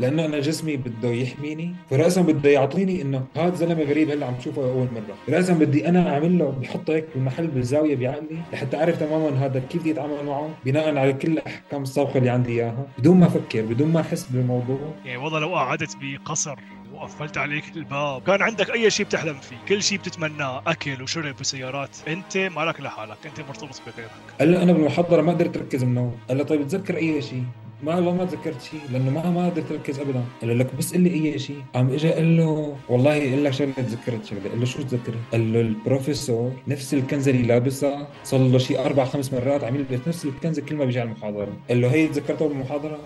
لأنه 0.00 0.24
أنا 0.24 0.40
جسمي 0.40 0.76
بده 0.76 1.08
يحميني 1.08 1.74
فراسا 1.90 2.22
بده 2.22 2.50
يعطيني 2.50 3.02
إنه 3.02 3.24
هذا 3.36 3.54
زلمة 3.54 3.82
غريب 3.82 4.10
هلأ 4.10 4.26
عم 4.26 4.34
تشوفه 4.34 4.62
أول 4.62 4.88
مرة. 4.94 5.36
راسا 5.36 5.52
بدي 5.52 5.88
أنا 5.88 6.14
أعمل 6.14 6.38
له 6.38 6.50
بحطه 6.50 6.94
هيك 6.94 7.04
بالمحل 7.14 7.46
بالزاوية 7.46 7.96
بعقلي 7.96 8.38
لحتى 8.52 8.76
أعرف 8.76 9.00
تماما 9.00 9.46
هذا 9.46 9.60
كيف 9.60 9.80
بدي 9.80 9.92
أتعامل 9.92 10.24
معه 10.26 10.50
بناء 10.64 10.96
على 10.96 11.12
كل 11.12 11.38
أحكام 11.38 11.82
السابقه 11.82 12.18
اللي 12.18 12.30
عندي 12.30 12.52
إياها. 12.52 12.86
بدون 12.98 13.20
ما 13.20 13.26
أفكر 13.26 13.62
بدون 13.62 13.92
ما 13.92 14.00
أحس 14.00 14.26
بالموضوع. 14.26 14.78
يعني 15.04 15.16
والله 15.16 15.38
لو 15.38 15.54
قعدت 15.54 15.96
بقصر 16.02 16.58
وقفلت 16.94 17.38
عليك 17.38 17.64
الباب 17.76 18.22
كان 18.22 18.42
عندك 18.42 18.70
أي 18.70 18.90
شيء 18.90 19.06
بتحلم 19.06 19.34
فيه 19.34 19.56
كل 19.68 19.82
شيء 19.82 19.98
بتتمناه 19.98 20.62
أكل 20.66 21.02
وشرب 21.02 21.34
وسيارات 21.40 21.96
أنت 22.08 22.36
مالك 22.36 22.80
لحالك 22.80 23.16
أنت 23.26 23.40
مرتبط 23.40 23.82
بغيرك. 23.86 24.10
هلأ 24.40 24.62
أنا 24.62 24.72
بالمحاضرة 24.72 25.22
ما 25.22 25.32
قدرت 25.32 25.56
أركز 25.56 25.84
من 25.84 26.10
قال 26.28 26.46
طيب 26.46 26.66
تذكر 26.66 26.96
أي 26.96 27.22
شيء 27.22 27.44
ما 27.82 27.94
والله 27.94 28.12
ما 28.12 28.24
تذكرت 28.24 28.62
شيء 28.62 28.80
لأنه 28.92 29.10
ما 29.10 29.30
ما 29.30 29.46
قدرت 29.46 29.72
أركز 29.72 29.98
ابدا. 30.00 30.24
قال 30.40 30.58
لك 30.58 30.74
بس 30.78 30.94
قل 30.94 31.00
لي 31.00 31.32
اي 31.32 31.38
شيء 31.38 31.62
قام 31.74 31.90
اجى 31.90 32.12
قال 32.12 32.36
له 32.36 32.76
والله 32.88 33.10
قال 33.10 33.44
لك 33.44 33.52
شغله 33.52 33.72
تذكرت 33.72 34.24
شغله 34.24 34.50
قال 34.50 34.60
له 34.60 34.66
شو 34.66 34.82
تذكرت؟ 34.82 35.18
قال 35.32 35.52
له 35.52 35.60
البروفيسور 35.60 36.52
نفس 36.68 36.94
الكنزة 36.94 37.30
اللي 37.30 37.42
لابسها 37.42 38.08
صار 38.24 38.40
له 38.40 38.58
شيء 38.58 38.80
أربع 38.80 39.04
خمس 39.04 39.32
مرات 39.32 39.64
عم 39.64 39.74
يلبس 39.76 40.08
نفس 40.08 40.24
الكنزة 40.24 40.62
كل 40.62 40.76
ما 40.76 40.84
بيجي 40.84 41.00
على 41.00 41.10
المحاضرة. 41.10 41.52
قال 41.68 41.80
له 41.80 41.92
هي 41.92 42.08
تذكرتها 42.08 42.48
بالمحاضرة؟ 42.48 42.98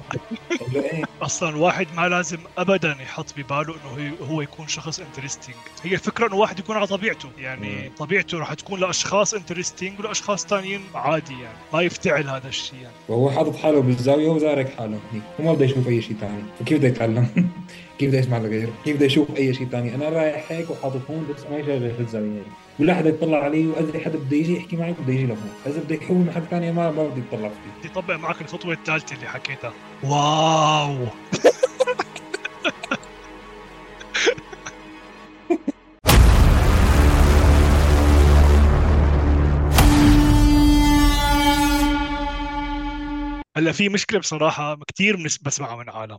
قال 0.61 0.73
له 0.75 0.85
إيه. 0.85 1.03
أصلا 1.23 1.57
واحد 1.57 1.87
ما 1.97 2.09
لازم 2.09 2.39
ابدا 2.59 2.97
يحط 3.03 3.35
بباله 3.37 3.75
إنه 3.75 4.15
هو 4.31 4.43
يكون 4.43 4.69
شخص 4.69 5.01
interesting 5.01 5.57
هي 5.83 5.95
الفكرة 5.95 6.27
إنه 6.27 6.37
واحد 6.37 6.59
يكون 6.59 6.77
على 6.77 6.87
طبيعته. 6.87 7.29
يعني 7.39 7.91
طبيعته 7.99 8.39
راح 8.39 8.55
تكون 8.55 8.81
لأشخاص 8.81 9.35
interesting 9.35 10.01
ولأشخاص 10.01 10.47
ثانيين 10.47 10.81
عادي 10.95 11.33
يعني. 11.33 11.59
ما 11.73 11.83
يفتعل 11.83 12.29
هذا 12.29 12.49
الشيء 12.49 12.79
يعني. 12.79 12.95
وهو 13.09 13.31
حاطط 13.31 13.57
حاله 13.57 13.81
بالزاوية 13.81 14.29
وزارك 14.63 14.79
حاله. 14.79 14.99
هيك 15.13 15.23
وما 15.39 15.53
بده 15.53 15.65
يشوف 15.65 15.89
أي 15.89 16.03
شيء 16.03 16.17
ثاني 16.21 16.43
فكيف 16.61 16.79
بده 16.79 16.89
يتعلم؟ 16.89 17.27
كيف 17.99 18.09
بده 18.09 18.19
يسمع 18.19 18.39
لغيره؟ 18.39 18.73
كيف 18.85 18.97
بده 18.97 19.07
يشوف 19.07 19.37
أي 19.37 19.55
شيء 19.55 19.69
ثاني 19.69 19.95
أنا 19.95 20.09
رايح 20.09 20.53
هيك 20.53 20.71
وحاطط 20.71 21.01
هون 21.11 21.27
بس 21.31 21.43
ما 21.51 21.59
يشغل 21.59 21.95
في 21.95 22.01
الزاويه 22.01 22.43
ولا 22.79 22.95
حدا 22.95 23.09
يطلع 23.09 23.39
علي 23.45 23.67
واذا 23.67 23.99
حدا 23.99 24.19
بده 24.19 24.37
يجي 24.37 24.57
يحكي 24.57 24.77
معي 24.77 24.93
بده 24.93 25.13
يجي 25.13 25.27
لهون. 25.27 25.51
إذا 25.67 25.81
بده 25.81 25.95
يحول 25.95 26.17
محل 26.17 26.43
ثاني 26.51 26.73
ما 26.73 26.91
ما 26.91 27.03
بده 27.05 27.23
يطلع 27.33 27.49
فيه. 27.49 27.89
بدي 27.89 27.99
اطبق 27.99 28.15
معك 28.15 28.41
الخطوة 28.41 28.73
الثالثة 28.73 29.17
اللي 29.17 29.27
حكيتها. 29.27 29.73
واو! 30.05 31.07
هلا 43.63 43.73
في 43.73 43.89
مشكلة 43.89 44.19
بصراحة 44.21 44.77
كثير 44.89 45.17
بسمعها 45.43 45.77
من 45.77 45.91
عالم. 45.91 46.19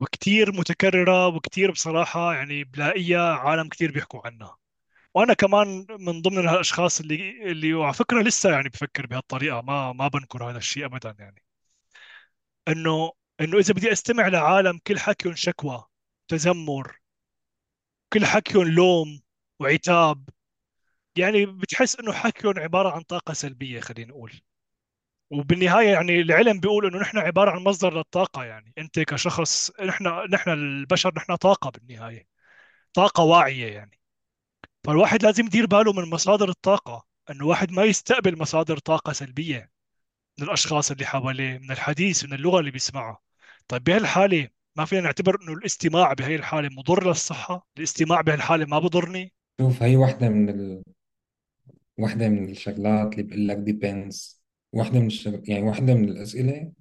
وكثير 0.00 0.52
متكررة 0.52 1.26
وكثير 1.28 1.70
بصراحة 1.70 2.34
يعني 2.34 2.64
بلاقيها 2.64 3.34
عالم 3.34 3.68
كثير 3.68 3.92
بيحكوا 3.92 4.20
عنها. 4.26 4.56
وأنا 5.14 5.34
كمان 5.34 5.86
من 6.00 6.22
ضمن 6.22 6.38
الأشخاص 6.38 7.00
اللي 7.00 7.52
اللي 7.52 7.72
على 7.84 7.94
فكرة 7.94 8.22
لسه 8.22 8.50
يعني 8.52 8.68
بفكر 8.68 9.06
بهالطريقة 9.06 9.60
ما 9.62 9.92
ما 9.92 10.08
بنكر 10.08 10.50
هذا 10.50 10.58
الشيء 10.58 10.86
ابدا 10.86 11.16
يعني. 11.18 11.44
إنه 12.68 13.12
إنه 13.40 13.58
إذا 13.58 13.74
بدي 13.74 13.92
أستمع 13.92 14.28
لعالم 14.28 14.78
كل 14.86 14.98
حكيهم 14.98 15.34
شكوى 15.34 15.84
تذمر 16.28 16.96
كل 18.12 18.26
حكيهم 18.26 18.62
لوم 18.68 19.20
وعتاب 19.60 20.28
يعني 21.18 21.46
بتحس 21.46 21.96
إنه 22.00 22.12
حكيهم 22.12 22.58
عبارة 22.58 22.90
عن 22.90 23.02
طاقة 23.02 23.32
سلبية 23.34 23.80
خلينا 23.80 24.10
نقول. 24.10 24.32
وبالنهاية 25.30 25.88
يعني 25.88 26.20
العلم 26.20 26.60
بيقول 26.60 26.86
إنه 26.86 26.98
نحن 26.98 27.18
عبارة 27.18 27.50
عن 27.50 27.64
مصدر 27.64 27.94
للطاقة 27.96 28.44
يعني. 28.44 28.72
أنت 28.78 29.00
كشخص 29.00 29.70
نحن 29.80 30.04
نحن 30.30 30.50
البشر 30.50 31.12
نحن 31.16 31.34
طاقة 31.36 31.70
بالنهاية 31.70 32.26
طاقة 32.94 33.24
واعية 33.24 33.66
يعني. 33.74 34.00
فالواحد 34.84 35.22
لازم 35.22 35.46
يدير 35.46 35.66
باله 35.66 35.92
من 35.92 36.10
مصادر 36.10 36.48
الطاقة 36.48 37.06
إنه 37.30 37.46
واحد 37.46 37.72
ما 37.72 37.84
يستقبل 37.84 38.38
مصادر 38.38 38.78
طاقة 38.78 39.12
سلبية 39.12 39.70
من 40.38 40.46
الأشخاص 40.46 40.90
اللي 40.90 41.06
حواليه 41.06 41.58
من 41.58 41.70
الحديث 41.70 42.24
من 42.24 42.32
اللغة 42.32 42.60
اللي 42.60 42.70
بيسمعها. 42.70 43.18
طيب 43.68 43.84
بهالحالة 43.84 44.48
ما 44.76 44.84
فينا 44.84 45.00
نعتبر 45.02 45.42
إنه 45.42 45.52
الاستماع 45.52 46.12
بهي 46.12 46.36
الحالة 46.36 46.68
مضر 46.68 47.08
للصحة؟ 47.08 47.66
الاستماع 47.78 48.20
بهالحالة 48.20 48.66
ما 48.66 48.78
بضرني؟ 48.78 49.32
شوف 49.60 49.82
هي 49.82 49.96
واحدة 49.96 50.28
من 50.28 50.48
ال... 50.48 50.82
واحدة 51.98 52.28
من 52.28 52.50
الشغلات 52.50 53.18
اللي 53.18 53.22
بقول 53.22 53.48
لك 53.48 53.56
depends 53.56 54.35
واحدة 54.76 55.00
من 55.00 55.06
الشغل... 55.06 55.42
يعني 55.50 55.62
واحدة 55.62 55.94
من 55.94 56.08
الأسئلة 56.08 56.72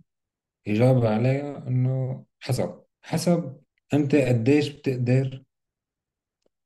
إجابة 0.67 1.09
عليها 1.09 1.67
إنه 1.67 2.25
حسب. 2.39 2.81
حسب 3.01 3.57
أنت 3.93 4.15
قديش 4.15 4.69
بتقدر 4.69 5.43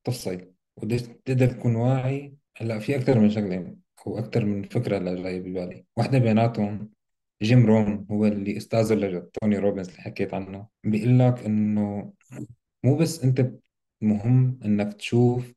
تفصل 0.04 0.54
وقديش 0.78 1.02
بتقدر 1.02 1.48
تكون 1.48 1.76
واعي. 1.76 2.36
هلأ 2.58 2.80
في 2.80 2.96
أكثر 2.96 3.20
من 3.20 3.30
شغلة 3.30 3.76
أو 4.08 4.20
أكثر 4.20 4.46
من 4.46 4.64
فكرة 4.64 4.98
هلا 4.98 5.16
جاية 5.24 5.40
ببالي. 5.42 5.86
واحدة 5.98 6.20
بيناتهم 6.20 6.90
جيم 7.42 7.66
رون 7.66 8.08
هو 8.12 8.26
اللي 8.26 8.58
أستاذ 8.58 8.92
اللي 8.92 9.30
توني 9.42 9.58
روبنز 9.58 9.90
اللي 9.90 10.02
حكيت 10.02 10.34
عنه. 10.34 10.68
بيقول 10.84 11.20
لك 11.20 11.46
إنه 11.46 12.14
مو 12.84 12.98
بس 12.98 13.24
أنت 13.24 13.52
مهم 14.02 14.60
إنك 14.66 14.94
تشوف 14.94 15.54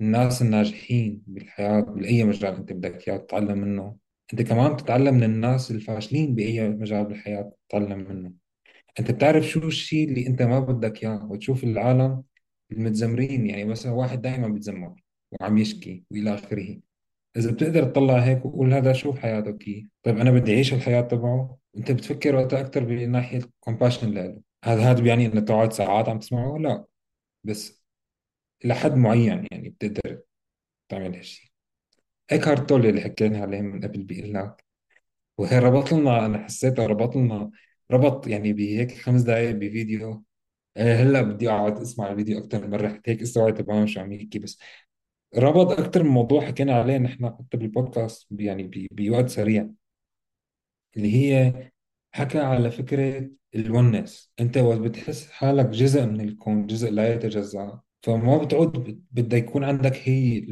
الناس 0.00 0.42
الناجحين 0.42 1.22
بالحياة 1.26 1.80
بأي 1.80 2.24
مجال 2.24 2.54
أنت 2.54 2.72
بدك 2.72 3.08
إياه 3.08 3.16
تتعلم 3.16 3.58
منه. 3.58 4.03
أنت 4.34 4.42
كمان 4.42 4.72
بتتعلم 4.72 5.14
من 5.14 5.22
الناس 5.24 5.70
الفاشلين 5.70 6.34
بأي 6.34 6.68
مجال 6.68 7.04
بالحياة 7.04 7.52
تتعلم 7.68 7.98
منه. 7.98 8.32
أنت 9.00 9.10
بتعرف 9.10 9.44
شو 9.44 9.68
الشيء 9.68 10.08
اللي 10.08 10.26
أنت 10.26 10.42
ما 10.42 10.60
بدك 10.60 11.02
إياه 11.04 11.26
وتشوف 11.30 11.64
العالم 11.64 12.22
المتذمرين 12.72 13.46
يعني 13.46 13.64
مثلا 13.64 13.92
واحد 13.92 14.22
دائما 14.22 14.48
بيتذمر 14.48 15.02
وعم 15.32 15.58
يشكي 15.58 16.04
وإلى 16.10 16.34
آخره. 16.34 16.80
إذا 17.36 17.50
بتقدر 17.52 17.84
تطلع 17.84 18.18
هيك 18.18 18.44
وتقول 18.46 18.72
هذا 18.74 18.92
شو 18.92 19.12
حياته 19.12 19.52
كيف 19.52 19.86
طيب 20.02 20.18
أنا 20.18 20.30
بدي 20.30 20.54
أعيش 20.54 20.74
الحياة 20.74 21.00
تبعه. 21.00 21.58
أنت 21.76 21.92
بتفكر 21.92 22.36
وقتها 22.36 22.60
أكثر 22.60 22.84
بناحية 22.84 23.40
كومباشن 23.60 24.10
له 24.14 24.40
هذا 24.64 24.82
هذا 24.90 25.02
بيعني 25.02 25.26
إنه 25.26 25.40
تقعد 25.40 25.72
ساعات 25.72 26.08
عم 26.08 26.18
تسمعه؟ 26.18 26.58
لا. 26.58 26.84
بس 27.44 27.84
لحد 28.64 28.96
معين 28.96 29.46
يعني 29.52 29.70
بتقدر 29.70 30.20
تعمل 30.88 31.16
هالشيء 31.16 31.53
إيكهارت 32.34 32.70
تولي 32.70 32.90
اللي 32.90 33.00
حكينا 33.00 33.38
عليه 33.40 33.62
من 33.62 33.84
قبل 33.84 34.04
بيقول 34.04 34.34
لك 34.34 34.64
وهي 35.38 35.58
ربط 35.58 35.92
لنا 35.92 36.26
أنا 36.26 36.44
حسيتها 36.44 36.86
ربط 36.86 37.16
لنا 37.16 37.50
ربط 37.92 38.28
يعني 38.28 38.52
بهيك 38.52 38.92
خمس 38.98 39.22
دقائق 39.22 39.52
بفيديو. 39.56 40.24
إيه 40.76 40.94
هلأ 41.02 41.22
بدي 41.22 41.50
أقعد 41.50 41.78
أسمع 41.78 42.10
الفيديو 42.12 42.38
أكثر 42.38 42.62
من 42.66 42.70
مرة. 42.70 42.88
حتى 42.88 43.10
هيك 43.10 43.22
استوعب 43.22 43.54
تماما 43.54 43.86
شو 43.86 44.00
عم 44.00 44.12
يحكي 44.12 44.38
بس 44.38 44.58
ربط 45.38 45.72
أكثر 45.80 46.02
من 46.02 46.10
موضوع 46.10 46.46
حكينا 46.46 46.74
عليه 46.80 46.98
نحن 46.98 47.26
حتى 47.38 47.56
بالبودكاست 47.58 48.28
يعني 48.32 48.88
بوقت 48.92 49.28
سريع. 49.30 49.70
اللي 50.96 51.14
هي 51.14 51.54
حكى 52.12 52.38
على 52.38 52.70
فكرة 52.70 53.30
ال 53.54 53.64
oneness 53.64 54.32
أنت 54.40 54.56
وقت 54.58 54.78
بتحس 54.78 55.30
حالك 55.30 55.66
جزء 55.66 56.06
من 56.06 56.20
الكون 56.20 56.66
جزء 56.66 56.90
لا 56.90 57.14
يتجزأ. 57.14 57.80
فما 58.04 58.38
بتعود 58.38 58.72
بت- 58.72 59.02
بدها 59.12 59.38
يكون 59.38 59.64
عندك 59.64 59.96
هي 60.08 60.46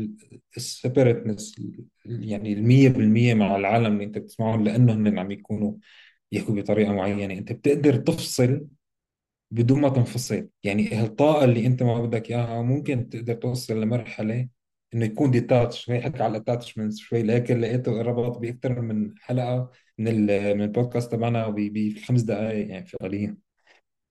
ال 0.57 0.65
separateness 0.65 1.61
يعني 2.07 2.53
المية 2.53 2.89
بالمية 2.89 3.35
مع 3.35 3.57
العالم 3.57 3.93
اللي 3.93 4.05
انت 4.05 4.19
بتسمعهم 4.19 4.65
لأنه 4.65 4.93
هن 4.93 5.19
عم 5.19 5.31
يكونوا 5.31 5.75
يحكوا 6.33 6.55
بطريقة 6.55 6.93
معينة. 6.93 7.35
انت 7.35 7.53
بتقدر 7.53 7.97
تفصل 7.97 8.67
بدون 9.51 9.81
ما 9.81 9.89
تنفصل. 9.89 10.49
يعني 10.65 11.01
الطاقة 11.05 11.45
اللي 11.45 11.67
انت 11.67 11.83
ما 11.83 12.03
بدك 12.07 12.31
إياها 12.31 12.63
ممكن 12.63 13.09
تقدر 13.09 13.35
توصل 13.35 13.81
لمرحلة 13.81 14.49
إنه 14.95 15.05
يكون 15.07 15.31
detach 15.31 15.85
شوي 15.85 16.01
حكى 16.03 16.23
على 16.23 16.31
ال 16.33 16.38
attachment 16.38 16.95
شوي 16.99 17.23
لكن 17.23 17.61
لقيته 17.61 18.03
ربط 18.03 18.39
باكثر 18.39 18.81
من 18.81 19.15
حلقة 19.21 19.71
من 19.99 20.15
من 20.57 20.63
البودكاست 20.63 21.13
تبعنا 21.13 21.49
بخمس 21.59 22.23
دقائق 22.23 22.69
يعني 22.71 22.87
فعليا. 22.87 23.37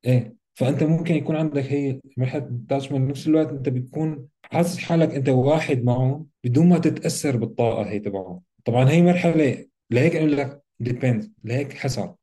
إيه. 0.05 0.40
فأنت 0.53 0.83
ممكن 0.83 1.15
يكون 1.15 1.35
عندك 1.35 1.63
هي 1.65 1.99
مرحله 2.17 2.43
ال 2.43 2.48
detachment 2.48 3.01
بنفس 3.01 3.27
الوقت 3.27 3.49
أنت 3.49 3.69
بتكون 3.69 4.27
حاسس 4.43 4.77
حالك 4.79 5.15
أنت 5.15 5.29
واحد 5.29 5.83
معهم 5.83 6.27
بدون 6.43 6.69
ما 6.69 6.79
تتأثر 6.79 7.37
بالطاقة 7.37 7.89
هي 7.89 7.99
تبعهم. 7.99 8.41
طبعا 8.65 8.89
هي 8.89 9.01
مرحلة 9.01 9.65
لهيك 9.91 10.15
أقول 10.15 10.37
لك 10.37 10.61
depend 10.79 11.33
لهيك 11.43 11.73
حسب 11.73 12.15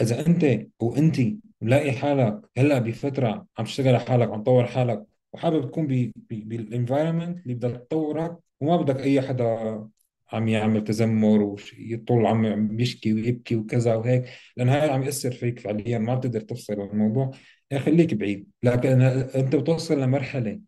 إذا 0.00 0.26
أنت 0.26 0.66
وأنت 0.80 1.16
ملاقي 1.60 1.92
حالك 1.92 2.40
هلأ 2.58 2.78
بفترة 2.78 3.46
عم 3.58 3.64
تشتغل 3.64 3.88
على 3.88 4.00
حالك 4.00 4.30
عم 4.30 4.42
تطور 4.42 4.66
حالك 4.66 5.06
وحابب 5.32 5.70
تكون 5.70 6.12
بال 6.30 6.47
environment 6.47 7.42
اللي 7.42 7.54
بدك 7.54 7.86
تطورك 7.90 8.38
وما 8.60 8.76
بدك 8.76 9.00
أي 9.00 9.22
حدا 9.22 9.88
عم 10.32 10.48
يعمل 10.48 10.84
تذمر 10.84 11.42
وطول 11.42 12.26
عم 12.26 12.80
يشكي 12.80 13.12
ويبكي 13.12 13.56
وكذا 13.56 13.94
وهيك 13.94 14.24
لأن 14.56 14.68
هاي 14.68 14.90
عم 14.90 15.02
يأثر 15.02 15.30
فيك 15.32 15.58
فعليا. 15.60 15.98
ما 15.98 16.14
بتقدر 16.14 16.40
تفصل 16.40 16.72
الموضوع. 16.72 17.30
خليك 17.76 18.14
بعيد. 18.14 18.50
لكن 18.62 19.00
أنت 19.00 19.56
بتوصل 19.56 20.00
لمرحلة 20.00 20.60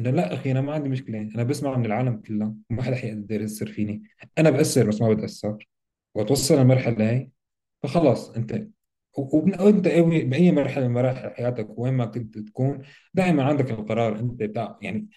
إنه 0.00 0.10
لا 0.10 0.34
أخي 0.34 0.50
أنا 0.50 0.60
ما 0.60 0.72
عندي 0.72 0.88
مشكلة. 0.88 1.20
أنا 1.20 1.42
بسمع 1.42 1.76
من 1.76 1.86
العالم 1.86 2.16
كله 2.16 2.54
وما 2.70 2.82
حدا 2.82 2.96
حيقدر 2.96 3.40
يأثر 3.40 3.66
فيني. 3.66 4.02
أنا 4.38 4.50
بأثر 4.50 4.88
بس 4.88 5.02
ما 5.02 5.14
بتأثر. 5.14 5.68
وتوصل 6.14 6.54
للمرحله 6.54 7.10
هي 7.10 7.28
فخلاص 7.82 8.30
أنت 8.30 8.66
وأنت 9.18 9.88
بأي 9.88 10.52
مرحلة 10.52 10.88
من 10.88 10.94
مراحل 10.94 11.30
حياتك 11.30 11.78
وين 11.78 11.94
ما 11.94 12.04
كنت 12.04 12.38
تكون 12.38 12.82
دائما 13.14 13.42
عندك 13.42 13.70
القرار. 13.70 14.18
أنت 14.18 14.42
بتاع 14.42 14.78
يعني 14.82 15.08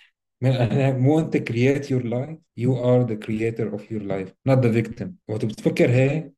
أنا- 0.45 0.97
مو 0.97 1.19
أنت 1.19 1.37
create 1.37 1.85
your 1.85 2.03
life 2.03 2.37
you 2.59 2.71
are 2.75 3.05
the 3.11 3.17
creator 3.25 3.67
of 3.77 3.81
your 3.91 4.03
life 4.11 4.31
not 4.49 4.59
the 4.63 4.71
victim. 4.81 5.07
وقت 5.27 5.45
بتفكر 5.45 5.89
هيك 5.89 6.33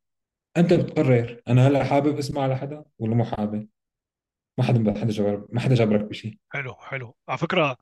أنت 0.57 0.73
بتقرر. 0.73 1.41
أنا 1.47 1.67
هلأ 1.67 1.83
حابب 1.83 2.17
أسمع 2.17 2.47
لحدا؟ 2.47 2.83
ولا 2.99 3.15
مو 3.15 3.23
حابب. 3.23 3.67
ما 4.57 4.63
حدا 4.63 4.79
ما 4.79 4.99
حدا 4.99 5.11
جبر 5.11 5.47
ما 5.49 5.59
حدا 5.59 5.75
جبرك 5.75 6.01
بشيء 6.01 6.37
حلو 6.49 6.73
حلو. 6.73 7.15
على 7.29 7.37
فكرة 7.37 7.77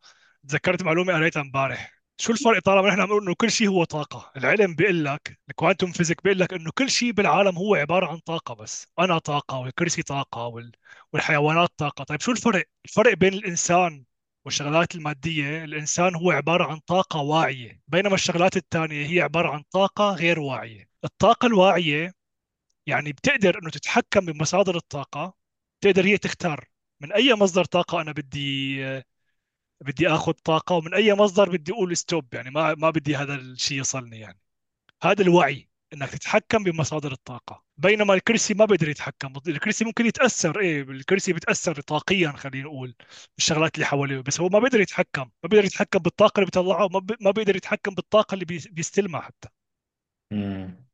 تذكرت 0.48 0.84
معلومة 0.84 1.14
قريتها 1.14 1.42
امبارح. 1.42 2.02
شو 2.18 2.32
الفرق 2.34 2.60
طالما 2.60 2.90
نحن 2.90 3.02
عم 3.02 3.08
نقول 3.08 3.24
إنه 3.24 3.36
كل 3.36 3.52
شيء 3.52 3.68
هو 3.70 3.84
طاقة؟ 3.84 4.32
العلم 4.38 4.76
بيقول 4.76 5.06
لك 5.06 5.40
الكوانتم 5.50 5.92
فيزيك 5.92 6.24
بيقول 6.24 6.40
لك 6.40 6.54
إنه 6.54 6.72
كل 6.78 6.90
شيء 6.90 7.12
بالعالم 7.12 7.58
هو 7.58 7.76
عبارة 7.76 8.06
عن 8.08 8.18
طاقة 8.18 8.54
بس. 8.54 8.88
أنا 9.00 9.18
طاقة 9.18 9.58
والكرسي 9.60 10.02
طاقة 10.04 10.48
وال... 10.48 10.72
والحيوانات 11.14 11.70
طاقة. 11.78 12.04
طيب 12.04 12.22
شو 12.22 12.32
الفرق؟ 12.32 12.66
الفرق 12.86 13.14
بين 13.14 13.34
الإنسان 13.34 14.04
والشغلات 14.46 14.96
المادية 14.96 15.64
الإنسان 15.64 16.16
هو 16.16 16.32
عبارة 16.32 16.64
عن 16.72 16.80
طاقة 16.80 17.20
واعية 17.22 17.82
بينما 17.88 18.16
الشغلات 18.16 18.58
الثانية 18.58 19.06
هي 19.08 19.22
عبارة 19.22 19.50
عن 19.50 19.64
طاقة 19.72 20.12
غير 20.14 20.40
واعية. 20.40 20.90
الطاقة 21.04 21.46
الواعية 21.46 22.14
يعني 22.86 23.12
بتقدر 23.14 23.60
إنه 23.60 23.70
تتحكم 23.70 24.26
بمصادر 24.26 24.76
الطاقة 24.78 25.41
تقدر 25.82 26.06
هي 26.06 26.18
تختار 26.18 26.70
من 27.02 27.12
أي 27.14 27.34
مصدر 27.34 27.66
طاقة 27.66 28.02
أنا 28.02 28.12
بدي 28.12 29.02
بدي 29.82 30.08
آخذ 30.10 30.32
طاقة 30.34 30.76
ومن 30.76 30.94
أي 30.94 31.14
مصدر 31.14 31.50
بدي 31.50 31.72
أقول 31.72 31.98
stop 31.98 32.34
يعني 32.34 32.52
ما 32.52 32.76
ما 32.76 32.90
بدي 32.90 33.16
هذا 33.16 33.36
الشيء 33.36 33.80
يصلني 33.80 34.20
يعني. 34.20 34.40
هذا 35.04 35.22
الوعي 35.24 35.70
إنك 35.94 36.10
تتحكم 36.10 36.64
بمصادر 36.64 37.12
الطاقة. 37.12 37.64
بينما 37.78 38.14
الكرسي 38.14 38.54
ما 38.54 38.66
بيقدر 38.66 38.90
يتحكم. 38.90 39.34
الكرسي 39.48 39.86
ممكن 39.86 40.06
يتأثر 40.06 40.60
إيه 40.60 40.82
الكرسي 40.82 41.34
بيتأثر 41.34 41.82
طاقيا 41.82 42.32
خلينا 42.32 42.64
نقول 42.66 42.96
بالشغلات 43.38 43.76
اللي 43.76 43.86
حواليه 43.86 44.20
بس 44.20 44.42
هو 44.42 44.50
ما 44.50 44.60
بيقدر 44.60 44.80
يتحكم. 44.82 45.30
ما 45.44 45.50
بيقدر 45.50 45.66
يتحكم 45.66 46.00
بالطاقة 46.00 46.34
اللي 46.40 46.46
بيطلعها 46.46 46.84
وما 46.84 47.06
ما 47.22 47.32
بيقدر 47.32 47.56
يتحكم 47.56 47.96
بالطاقة 47.96 48.34
اللي 48.34 48.46
بي- 48.46 48.70
بيستلمها 48.72 49.22
حتى. 49.22 49.50
امم 50.32 50.86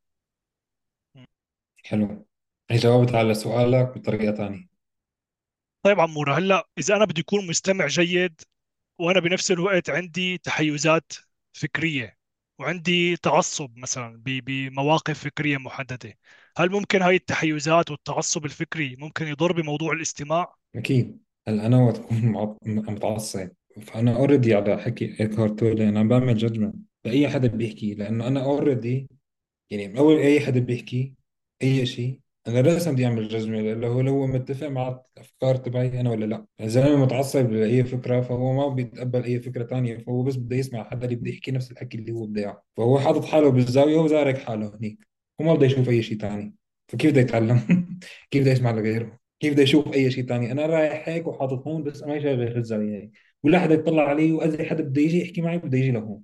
حلو. 1.86 2.26
هي 2.72 2.78
جاوبت 2.78 3.16
على 3.16 3.34
سؤالك 3.34 3.98
بطريقة 3.98 4.36
ثانية 4.36 4.68
طيب 5.88 6.00
عمورة 6.00 6.34
هلا 6.38 6.68
إذا 6.78 6.96
أنا 6.96 7.06
بدي 7.06 7.22
أكون 7.22 7.48
مستمع 7.48 7.88
جيد 7.88 8.42
وأنا 9.00 9.20
بنفس 9.22 9.52
الوقت 9.52 9.90
عندي 9.90 10.38
تحيزات 10.38 11.14
فكرية 11.54 12.18
وعندي 12.60 13.18
تعصب 13.18 13.78
مثلا 13.78 14.22
بمواقف 14.26 15.20
فكرية 15.24 15.58
محددة 15.58 16.20
هل 16.58 16.72
ممكن 16.72 17.02
هاي 17.02 17.16
التحيزات 17.16 17.92
والتعصب 17.92 18.46
الفكري 18.46 18.96
ممكن 19.00 19.28
يضر 19.28 19.52
بموضوع 19.54 19.94
الاستماع؟ 19.94 20.56
أكيد 20.76 21.20
هلا 21.48 21.66
أنا 21.66 21.78
وقت 21.86 21.98
اكون 22.00 22.26
معط- 22.32 22.60
متعصب 22.68 23.50
فأنا 23.82 24.16
already 24.16 24.54
على 24.56 24.78
حكي 24.78 25.06
ايكهارت 25.20 25.60
تولي 25.60 25.90
أنا 25.90 26.04
بعمل 26.04 26.38
judgment 26.38 26.76
بأي 27.06 27.30
حدا 27.30 27.48
بيحكي 27.48 27.94
لأنه 27.94 28.28
أنا 28.28 28.44
اوريدي 28.44 29.10
يعني 29.72 29.88
من 29.88 29.98
أول 29.98 30.18
أي 30.18 30.40
حدا 30.42 30.60
بيحكي 30.60 31.16
أي 31.64 31.86
شيء 31.86 32.22
أنا 32.48 32.60
لازم 32.60 32.92
بدي 32.94 33.06
أعمل 33.06 33.28
جزمه 33.28 33.60
اللي 33.60 33.88
هو 33.88 34.02
لو 34.02 34.28
متفق 34.28 34.68
مع 34.68 35.02
الأفكار 35.18 35.56
تبعي 35.56 36.00
أنا 36.02 36.10
ولا 36.12 36.26
لأ؟ 36.26 36.36
يعني 36.36 36.48
الزلمه 36.68 36.96
متعصب 37.06 37.52
لأي 37.52 37.84
فكرة 37.84 38.22
فهو 38.22 38.54
ما 38.54 38.76
بيتقبل 38.76 39.24
أي 39.24 39.40
فكرة 39.40 39.64
تانية 39.64 39.98
فهو 39.98 40.24
بس 40.24 40.36
بده 40.36 40.56
يسمع 40.56 40.84
حدا 40.84 41.06
اللي 41.06 41.16
بده 41.16 41.30
يحكي 41.32 41.52
نفس 41.52 41.72
الحكي 41.72 41.98
اللي 41.98 42.12
هو 42.12 42.26
بده 42.26 42.42
إياه. 42.42 42.64
فهو 42.78 43.00
حاطط 43.00 43.26
حاله 43.26 43.50
بالزاوية 43.52 43.98
وزارك 43.98 44.38
حاله 44.38 44.76
هنيك. 44.76 45.08
وما 45.40 45.54
بده 45.54 45.66
يشوف 45.66 45.90
أي 45.90 46.04
شيء 46.04 46.18
تاني. 46.18 46.56
فكيف 46.88 47.12
بده 47.12 47.22
يتعلم؟ 47.22 47.60
كيف 48.32 48.42
بده 48.42 48.52
يسمع 48.52 48.72
لغيره؟ 48.72 49.20
كيف 49.40 49.54
بده 49.54 49.64
يشوف 49.64 49.94
أي 49.94 50.12
شيء 50.12 50.26
تاني؟ 50.26 50.52
أنا 50.52 50.66
رايح 50.66 51.10
هيك 51.10 51.28
وحاطط 51.28 51.68
هون 51.68 51.84
بس 51.84 52.04
ما 52.04 52.20
شايف 52.20 52.40
غير 52.40 52.58
الزاوية 52.58 52.96
هيك. 53.02 53.12
ولا 53.44 53.60
حدا 53.60 53.74
يطلع 53.74 54.04
علي 54.10 54.32
واذا 54.32 54.64
حدا 54.70 54.84
بده 54.84 55.02
يجي 55.02 55.22
يحكي 55.22 55.42
معي 55.42 55.58
بده 55.58 55.78
يجي 55.78 55.92
لهون. 55.92 56.24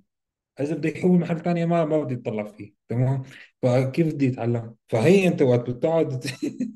إذا 0.60 0.74
بده 0.74 0.88
يحول 0.88 1.18
محل 1.18 1.40
ثاني 1.40 1.66
ما 1.66 1.84
ما 1.84 2.02
بدي 2.02 2.14
يتطلع 2.14 2.44
فيه 2.44 2.74
تمام؟ 2.88 3.22
فكيف 3.62 4.14
بدي 4.14 4.26
يتعلم 4.26 4.74
فهي 4.88 5.28
أنت 5.28 5.42
وقت 5.42 5.70
بتقعد 5.70 6.24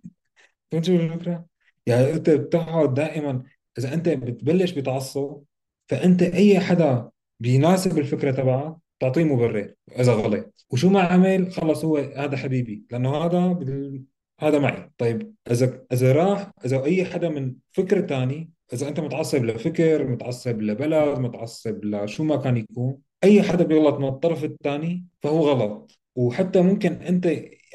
فهمت 0.71 0.85
شو 0.85 0.93
الفكرة؟ 0.93 1.47
يعني 1.87 2.13
أنت 2.13 2.31
بتقعد 2.31 2.95
دائما 2.95 3.43
إذا 3.79 3.95
أنت 3.95 4.09
بتبلش 4.09 4.73
بتعصب 4.73 5.43
فأنت 5.89 6.23
أي 6.23 6.61
حدا 6.61 7.11
بيناسب 7.41 7.99
الفكرة 7.99 8.31
تبعك 8.31 8.77
تعطيه 9.01 9.25
مبرر 9.25 9.75
إذا 9.99 10.13
غلط. 10.13 10.65
وشو 10.71 10.91
ما 10.91 11.01
عمل 11.01 11.53
خلص 11.53 11.85
هو 11.85 11.97
هذا 11.97 12.37
حبيبي 12.37 12.85
لأنه 12.91 13.17
هذا 13.17 13.47
بال... 13.53 14.05
هذا 14.41 14.59
معي. 14.59 14.91
طيب 14.99 15.35
اذا 15.51 15.85
إذا 15.93 16.13
راح 16.13 16.51
إذا 16.65 16.85
أي 16.85 17.05
حدا 17.05 17.29
من 17.29 17.55
فكر 17.73 18.01
تاني 18.01 18.51
إذا 18.73 18.89
أنت 18.89 19.01
متعصب 19.01 19.45
لفكر 19.45 20.07
متعصب 20.07 20.63
لبلد 20.63 21.19
متعصب 21.19 21.85
لشو 21.85 22.25
ما 22.25 22.37
كان 22.37 22.57
يكون 22.57 22.99
أي 23.25 23.43
حدا 23.43 23.65
بيغلط 23.65 23.99
من 23.99 24.09
الطرف 24.09 24.45
الثاني 24.45 25.07
فهو 25.23 25.41
غلط. 25.51 25.99
وحتى 26.17 26.63
ممكن 26.63 26.93
أنت 26.93 27.27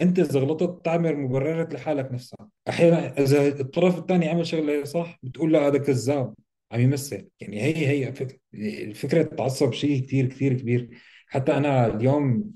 أنت 0.01 0.19
إذا 0.19 0.40
غلطت 0.40 0.86
تعمل 0.86 1.18
مبررات 1.18 1.74
لحالك 1.74 2.12
نفسها 2.12 2.50
أحيانا 2.69 3.19
إذا 3.19 3.48
الطرف 3.48 3.98
الثاني 4.00 4.30
عمل 4.30 4.48
شغله 4.48 4.84
صح 4.84 5.19
بتقول 5.24 5.54
لا 5.54 5.68
هذا 5.68 5.78
كذاب 5.78 6.34
عم 6.72 6.80
يمثل. 6.80 7.28
يعني 7.40 7.62
هي 7.62 7.88
هي 7.88 8.13
فك... 8.13 8.42
الفكرة 8.54 9.22
التعصب 9.22 9.74
شيء 9.74 10.01
كثير 10.06 10.25
كثير 10.25 10.54
كبير. 10.54 10.90
حتى 11.28 11.57
أنا 11.57 11.88
اليوم 11.88 12.51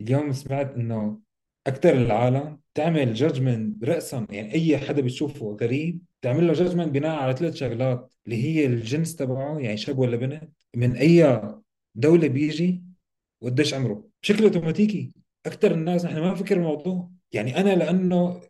اليوم 0.00 0.32
سمعت 0.32 0.74
إنه 0.74 1.18
أكثر 1.66 1.92
العالم 1.92 2.58
تعمل 2.74 3.14
judgment 3.14 3.84
رأسا. 3.84 4.26
يعني 4.30 4.54
أي 4.54 4.78
حدا 4.78 5.02
بتشوفه 5.02 5.56
غريب 5.60 6.00
تعمل 6.22 6.46
له 6.46 6.52
judgment 6.52 6.88
بناء 6.88 7.16
على 7.16 7.36
ثلاث 7.36 7.54
شغلات 7.54 8.12
اللي 8.26 8.44
هي 8.44 8.66
الجنس 8.66 9.16
تبعه 9.16 9.58
يعني 9.58 9.76
شاب 9.76 9.98
ولا 9.98 10.16
بنت 10.16 10.50
من 10.76 10.96
أي 10.96 11.42
دولة 11.94 12.28
بيجي 12.28 12.82
وقديش 13.40 13.74
عمره. 13.74 14.04
بشكل 14.22 14.44
أوتوماتيكي 14.44 15.12
أكثر 15.46 15.72
الناس 15.72 16.04
نحن 16.04 16.18
ما 16.18 16.32
نفكر 16.32 16.56
الموضوع 16.56 17.10
يعني 17.32 17.56
أنا 17.60 17.74
لأنه 17.74 18.40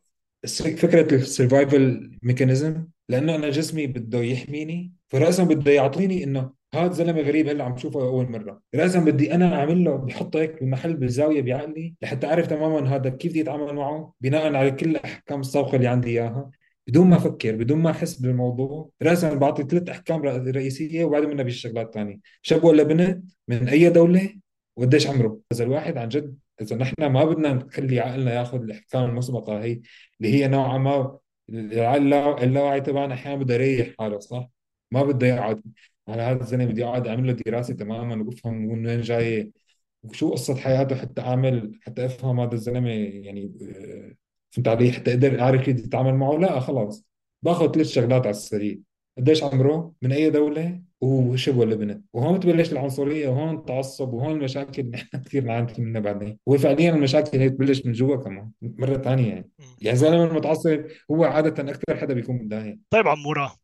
فكرة 0.77 1.15
ال 1.14 1.25
survival 1.25 2.11
mechanism 2.23 2.87
لأنه 3.09 3.35
أنا 3.35 3.50
جسمي 3.50 3.87
بده 3.87 4.19
يحميني 4.19 4.93
فراسا 5.09 5.44
بده 5.44 5.73
يعطيني 5.73 6.25
إنه 6.25 6.53
هذا 6.75 6.93
زلمة 6.93 7.21
غريب 7.21 7.49
هلأ 7.49 7.65
عم 7.65 7.77
شوفه 7.77 8.03
أول 8.03 8.31
مرة. 8.31 8.62
راسا 8.75 9.00
بدي 9.00 9.35
أنا 9.35 9.55
اعمل 9.56 9.85
له 9.85 9.97
بحطه 9.97 10.41
هيك 10.41 10.62
بمحل 10.62 10.97
بالزاوية 10.97 11.43
بعقلي 11.43 11.95
لحتى 12.03 12.27
أعرف 12.27 12.47
تماما 12.47 12.97
هذا 12.97 13.11
كيف 13.11 13.31
بدي 13.33 13.43
اتعامل 13.43 13.75
معه 13.75 14.15
بناء 14.21 14.55
على 14.55 14.71
كل 14.71 14.91
الاحكام 14.91 15.41
السابقه 15.41 15.77
اللي 15.77 15.87
عندي 15.88 16.09
إياها. 16.09 16.50
بدون 16.87 17.06
ما 17.11 17.17
أفكر 17.17 17.56
بدون 17.56 17.79
ما 17.79 17.90
أحس 17.90 18.17
بالموضوع. 18.17 18.90
راسا 19.02 19.34
بعطي 19.34 19.62
ثلاث 19.62 19.88
أحكام 19.88 20.23
رئيسية 20.23 21.05
وبعدين 21.05 21.30
منها 21.30 21.45
بالشغلات 21.45 21.87
الثانية 21.87 22.18
شاب 22.42 22.64
ولا 22.64 22.83
بنت 22.83 23.25
من 23.49 23.68
أي 23.68 23.90
دولة 23.90 24.35
وقديش 24.76 25.07
عمره. 25.07 25.40
اذا 25.52 25.64
الواحد 25.64 25.97
عن 25.97 26.09
جد 26.09 26.37
إذا 26.61 26.76
نحن 26.76 27.07
ما 27.07 27.25
بدنا 27.25 27.52
نخلي 27.52 28.00
عقلنا 28.00 28.35
ياخذ 28.35 28.62
الأحكام 28.62 29.11
المسبقة 29.11 29.62
هي 29.62 29.80
اللي 30.21 30.35
هي 30.35 30.49
نوعا 30.49 30.78
ما 30.78 31.18
العقل 31.50 32.14
اللاواعي 32.45 32.80
تبعنا 32.80 33.14
أحيانا 33.14 33.42
بده 33.42 33.54
يريح 33.54 33.95
حاله 33.99 34.18
صح؟ 34.18 34.49
ما 34.90 35.02
بده 35.02 35.26
يقعد. 35.26 35.62
على 36.09 36.23
هذا 36.23 36.40
الزلمة 36.40 36.64
بدي 36.64 36.85
أقعد 36.85 37.07
أعمل 37.09 37.26
له 37.26 37.33
دراسة 37.33 37.75
تماما 37.75 38.25
وأفهم 38.25 38.54
من 38.54 38.87
وين 38.87 39.00
جاي 39.00 39.52
وشو 40.02 40.30
قصة 40.30 40.57
حياته 40.57 40.97
حتى 40.97 41.23
أعمل 41.23 41.78
حتى 41.83 42.07
أفهم 42.07 42.40
هذا 42.40 42.54
الزلمة 42.54 42.90
يعني 42.90 43.52
آه، 43.62 44.14
فهمت 44.52 44.68
علي؟ 44.68 44.92
حتى 44.92 45.11
أقدر 45.11 45.40
اعرف 45.40 45.62
كيف 45.62 45.76
بدي 45.76 45.85
اتعامل 45.88 46.14
معه؟ 46.14 46.37
لا 46.38 46.61
خلاص. 46.61 47.04
باخذ 47.42 47.73
ثلاث 47.73 47.87
شغلات 47.87 48.23
على 48.23 48.30
السريع؟ 48.30 48.76
قديش 49.18 49.42
عمره؟ 49.44 49.92
من 50.02 50.12
أي 50.12 50.30
دولة؟ 50.30 50.82
وشب 51.00 51.56
ولا 51.56 51.75
بنت 51.75 52.04
وهون 52.12 52.38
بتبلش 52.38 52.73
العنصرية 52.73 53.28
وهون 53.28 53.54
التعصب 53.54 54.12
وهون 54.12 54.32
المشاكل 54.32 54.82
اللي 54.82 54.97
نحن 54.97 55.23
كثير 55.23 55.44
نعاني 55.44 55.75
منها 55.78 56.00
بعدين. 56.00 56.38
وفعليا 56.47 56.90
المشاكل 56.90 57.38
هي 57.38 57.49
بتبلش 57.49 57.87
من 57.87 57.92
جوا 57.92 58.16
كمان 58.16 58.50
مرة 58.62 58.97
ثانية 58.99 59.28
يعني. 59.28 59.50
يعني 59.80 59.97
زلمة 59.97 60.25
المتعصب 60.25 60.85
هو 61.11 61.25
عادة 61.25 61.71
أكثر 61.71 61.97
حدا 61.97 62.14
بيكون 62.14 62.37
متضايق. 62.37 62.78
طيب 62.90 63.09
عمورة 63.09 63.56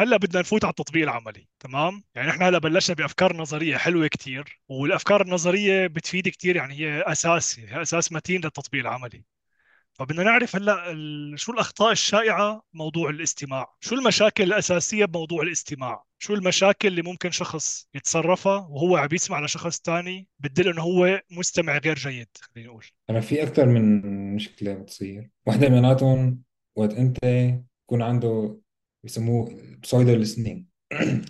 هلأ 0.00 0.16
بدنا 0.16 0.40
نفوت 0.40 0.64
على 0.64 0.70
التطبيق 0.70 1.02
العملي 1.02 1.48
تمام؟ 1.60 2.02
يعني 2.14 2.30
إحنا 2.30 2.48
هلأ 2.48 2.58
بلشنا 2.58 2.96
بأفكار 2.96 3.36
نظرية 3.36 3.76
حلوة 3.76 4.06
كتير 4.06 4.60
والأفكار 4.68 5.22
النظرية 5.22 5.86
بتفيد 5.86 6.28
كتير 6.28 6.56
يعني 6.56 6.74
هي 6.74 7.02
أساس 7.02 7.58
هي 7.60 7.82
أساس 7.82 8.12
متين 8.12 8.40
للتطبيق 8.40 8.80
العملي. 8.80 9.24
فبدنا 9.98 10.22
نعرف 10.22 10.56
هلا 10.56 11.36
شو 11.36 11.52
الأخطاء 11.52 11.92
الشائعة 11.92 12.62
بموضوع 12.74 13.10
الاستماع؟ 13.10 13.74
شو 13.80 13.94
المشاكل 13.94 14.44
الأساسية 14.44 15.04
بموضوع 15.04 15.42
الاستماع؟ 15.42 16.04
شو 16.18 16.34
المشاكل 16.34 16.88
اللي 16.88 17.02
ممكن 17.02 17.30
شخص 17.30 17.88
يتصرفها 17.94 18.56
وهو 18.70 18.96
عم 18.96 19.08
يسمع 19.12 19.40
لشخص 19.40 19.80
تاني 19.80 20.28
بتدل 20.38 20.68
إنه 20.68 20.82
هو 20.82 21.20
مستمع 21.30 21.78
غير 21.78 21.94
جيد 21.94 22.28
خلينا 22.40 22.68
نقول 22.68 22.84
أنا 23.10 23.20
في 23.20 23.42
أكثر 23.42 23.66
من 23.66 24.02
مشكلة 24.34 24.74
بتصير. 24.74 25.30
واحدة 25.46 25.68
مناتهم 25.68 26.42
وقت 26.76 26.92
أنت 26.92 27.18
يكون 27.84 28.02
عنده 28.02 28.60
بسموه 29.04 29.60
بسويدو 29.82 30.24
listening. 30.24 30.75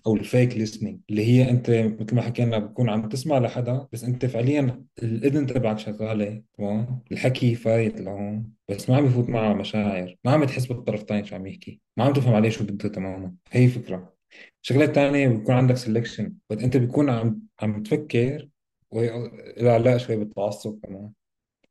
أو 0.06 0.16
الفيك 0.16 0.52
listening 0.52 0.96
اللي 1.10 1.26
هي 1.26 1.50
أنت 1.50 1.70
مثل 1.70 2.14
ما 2.14 2.22
حكينا 2.22 2.58
بتكون 2.58 2.90
عم 2.90 3.08
تسمع 3.08 3.38
لحدا 3.38 3.88
بس 3.92 4.04
أنت 4.04 4.26
فعليا 4.26 4.84
الإذن 5.02 5.46
تبعك 5.46 5.78
شغالة 5.78 6.42
تمام؟ 6.58 7.00
الحكي 7.12 7.54
فايت 7.54 8.00
لهون 8.00 8.52
بس 8.68 8.90
ما 8.90 8.96
عم 8.96 9.06
يفوت 9.06 9.28
معه 9.28 9.54
مشاعر 9.54 10.16
ما 10.25 10.30
عم 10.32 10.44
تحس 10.44 10.66
بالطرف 10.66 11.00
الثاني 11.00 11.26
شو 11.26 11.34
عم 11.36 11.46
يحكي 11.46 11.80
ما 11.96 12.04
عم 12.04 12.12
تفهم 12.12 12.34
عليه 12.34 12.48
شو 12.48 12.64
بده 12.64 12.88
تماما. 12.88 13.34
هي 13.50 13.68
فكرة. 13.68 14.14
الشغله 14.62 14.84
الثانية 14.84 15.28
بيكون 15.28 15.54
عندك 15.54 15.76
سelection 15.76 16.30
بس 16.50 16.58
أنت 16.62 16.76
بيكون 16.76 17.10
عم 17.10 17.42
عم 17.60 17.82
تفكر 17.82 18.48
وهي 18.90 19.30
لها 19.56 19.72
علاقه 19.75 19.96
شوي 19.96 20.16
بالتعصب 20.16 20.80
كمان. 20.82 21.10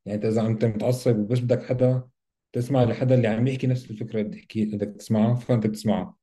يعني 0.05 0.15
انت 0.15 0.25
اذا 0.25 0.47
انت 0.47 0.65
متعصب 0.65 1.19
وبس 1.19 1.39
بدك 1.39 1.63
حدا 1.63 2.07
تسمع 2.53 2.83
لحدا 2.83 3.15
اللي 3.15 3.27
عم 3.27 3.47
يحكي 3.47 3.67
نفس 3.67 3.91
الفكرة 3.91 4.21
اللي 4.21 4.45
بدك 4.55 4.95
تسمعها 4.99 5.35
فأنت 5.35 5.67
بتسمعها. 5.67 6.15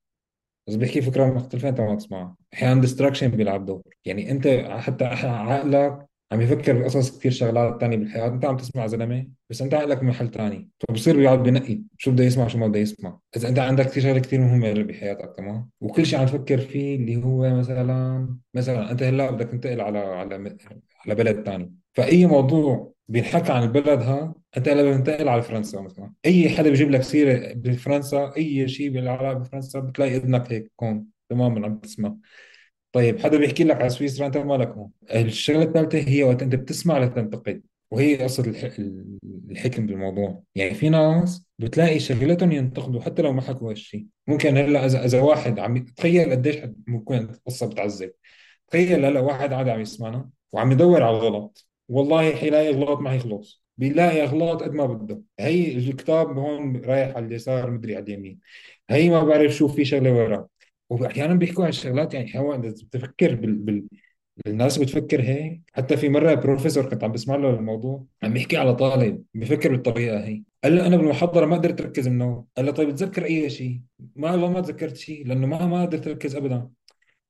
بس 0.68 0.74
بيحكي 0.74 1.02
فكرة 1.02 1.26
مختلفة 1.26 1.68
أنت 1.68 1.80
ما 1.80 1.94
تسمعها. 1.96 2.36
أحيانا 2.54 2.80
ديستراكشن 2.80 3.28
بيلعب 3.28 3.66
دور. 3.66 3.82
يعني 4.04 4.30
أنت 4.30 4.46
حتى 4.70 5.04
عقلك 5.04 6.06
عم 6.32 6.40
يفكر 6.40 6.78
بقصص 6.78 7.18
كثير 7.18 7.32
شغلات 7.32 7.80
تانية 7.80 7.96
بالحياة. 7.96 8.26
أنت 8.28 8.44
عم 8.44 8.56
تسمع 8.56 8.86
زلمة 8.86 9.26
بس 9.50 9.62
أنت 9.62 9.74
عقلك 9.74 9.98
بمحل 9.98 10.28
تاني. 10.28 10.68
فبصير 10.80 11.16
بيقعد 11.16 11.42
بينقي 11.42 11.82
شو 11.98 12.10
بده 12.10 12.24
يسمع 12.24 12.48
شو 12.48 12.58
ما 12.58 12.66
بده 12.66 12.78
يسمع. 12.80 13.18
إذا 13.36 13.48
أنت 13.48 13.58
عندك 13.58 13.86
كثير 13.86 14.02
شغلة 14.02 14.18
كثير 14.18 14.40
مهمة 14.40 14.72
بحياتك 14.72 15.34
تمام؟ 15.36 15.68
وكل 15.80 16.06
شيء 16.06 16.18
عم 16.18 16.26
تفكر 16.26 16.58
فيه 16.58 16.96
اللي 16.96 17.24
هو 17.24 17.56
مثلا 17.56 18.28
مثلا 18.54 18.90
أنت 18.90 19.02
هلأ 19.02 19.30
بدك 19.30 19.48
تنتقل 19.48 19.80
على 19.80 19.98
على 19.98 20.56
على 21.06 21.14
بلد 21.14 21.42
تاني. 21.42 21.74
فأي 21.92 22.26
موضوع 22.26 22.91
بينحكى 23.08 23.52
عن 23.52 23.62
البلد 23.62 24.02
ها؟ 24.02 24.34
أنت 24.56 24.68
هلا 24.68 24.90
بتنتقل 24.90 25.28
على 25.28 25.42
فرنسا 25.42 25.80
مثلا. 25.80 26.12
أي 26.26 26.48
حدا 26.48 26.70
بيجيب 26.70 26.90
لك 26.90 27.02
سيرة 27.02 27.52
بفرنسا 27.52 28.32
أي 28.36 28.68
شيء 28.68 28.90
بالعلاقه 28.90 29.32
بفرنسا 29.34 29.80
بتلاقي 29.80 30.16
إذنك 30.16 30.52
هيك 30.52 30.72
هون 30.82 31.06
تماما 31.28 31.66
عم 31.66 31.78
تسمع. 31.78 32.16
طيب 32.92 33.20
حدا 33.20 33.38
بيحكي 33.38 33.64
لك 33.64 33.76
على 33.80 33.88
سويسرا 33.88 34.26
أنت 34.26 34.36
مالك 34.36 34.68
هون؟ 34.68 34.90
الشغلة 35.14 35.62
الثالثة 35.62 35.98
هي 36.08 36.24
وقت 36.24 36.42
أنت 36.42 36.54
بتسمع 36.54 36.98
لتنتقد. 36.98 37.62
وهي 37.90 38.16
قصة 38.16 38.44
الح... 38.46 38.76
الحكم 39.50 39.86
بالموضوع. 39.86 40.42
يعني 40.54 40.74
في 40.74 40.88
ناس 40.88 41.46
بتلاقي 41.58 41.98
شغلتهم 41.98 42.52
ينتقدوا 42.52 43.00
حتى 43.00 43.22
لو 43.22 43.32
ما 43.32 43.42
حكوا 43.42 43.70
هالشيء 43.70 44.06
ممكن 44.26 44.56
هلأ 44.56 44.86
اذا 44.86 45.04
إذا 45.04 45.20
واحد 45.20 45.58
عم 45.58 45.78
تخيل 45.84 46.30
قديش 46.30 46.56
ممكن 46.86 47.14
القصة 47.14 47.66
بتعذب. 47.66 48.12
تخيل 48.68 49.04
هلأ 49.04 49.20
واحد 49.20 49.52
قاعد 49.52 49.68
عم 49.68 49.80
يسمعنا 49.80 50.30
وعم 50.52 50.72
يدور 50.72 51.02
على 51.02 51.16
الغلط 51.16 51.71
والله 51.88 52.34
حيلاقي 52.34 52.70
غلط 52.70 53.00
ما 53.00 53.14
يخلص 53.14 53.62
بيلاقي 53.76 54.22
اغلاط 54.22 54.62
قد 54.62 54.72
ما 54.72 54.86
بده 54.86 55.22
هي 55.40 55.76
الكتاب 55.78 56.38
هون 56.38 56.76
رايح 56.84 57.16
على 57.16 57.26
اليسار 57.26 57.70
مدري 57.70 57.96
على 57.96 58.04
اليمين. 58.04 58.38
هي 58.90 59.10
ما 59.10 59.24
بعرف 59.24 59.52
شو 59.52 59.68
في 59.68 59.84
شغلة 59.84 60.12
وراه 60.12 60.48
وأحيانا 60.90 61.34
بيحكوا 61.34 61.64
عن 61.64 61.68
الشغلات 61.70 62.14
يعني 62.14 62.38
هو 62.38 62.54
إذا 62.54 62.68
بتفكر 62.70 63.34
بال... 63.34 63.54
بال... 63.54 63.84
الناس 64.46 64.78
بتفكر 64.78 65.22
هيك. 65.22 65.62
حتى 65.72 65.96
في 65.96 66.08
مرة 66.08 66.34
بروفيسور 66.34 66.90
كنت 66.90 67.04
عم 67.04 67.12
بسمع 67.12 67.36
له 67.36 67.50
الموضوع 67.50 68.04
عم 68.22 68.36
يحكي 68.36 68.56
على 68.56 68.74
طالب 68.74 69.22
بفكر 69.34 69.70
بالطريقة 69.72 70.24
هي. 70.24 70.42
قال 70.64 70.76
له 70.76 70.86
أنا 70.86 70.96
بالمحاضرة 70.96 71.46
ما 71.46 71.56
قدرت 71.56 71.80
أركز 71.80 72.08
منه. 72.08 72.44
قال 72.56 72.66
له 72.66 72.72
طيب 72.72 72.94
تذكر 72.94 73.24
أي 73.24 73.50
شيء؟ 73.50 73.80
ما 74.16 74.30
قال 74.30 74.40
له 74.40 74.50
ما 74.50 74.60
تذكرت 74.60 74.96
شيء 74.96 75.26
لأنه 75.26 75.46
ما 75.46 75.66
ما 75.66 75.82
قدرت 75.82 76.06
أركز 76.06 76.36
ابدا. 76.36 76.68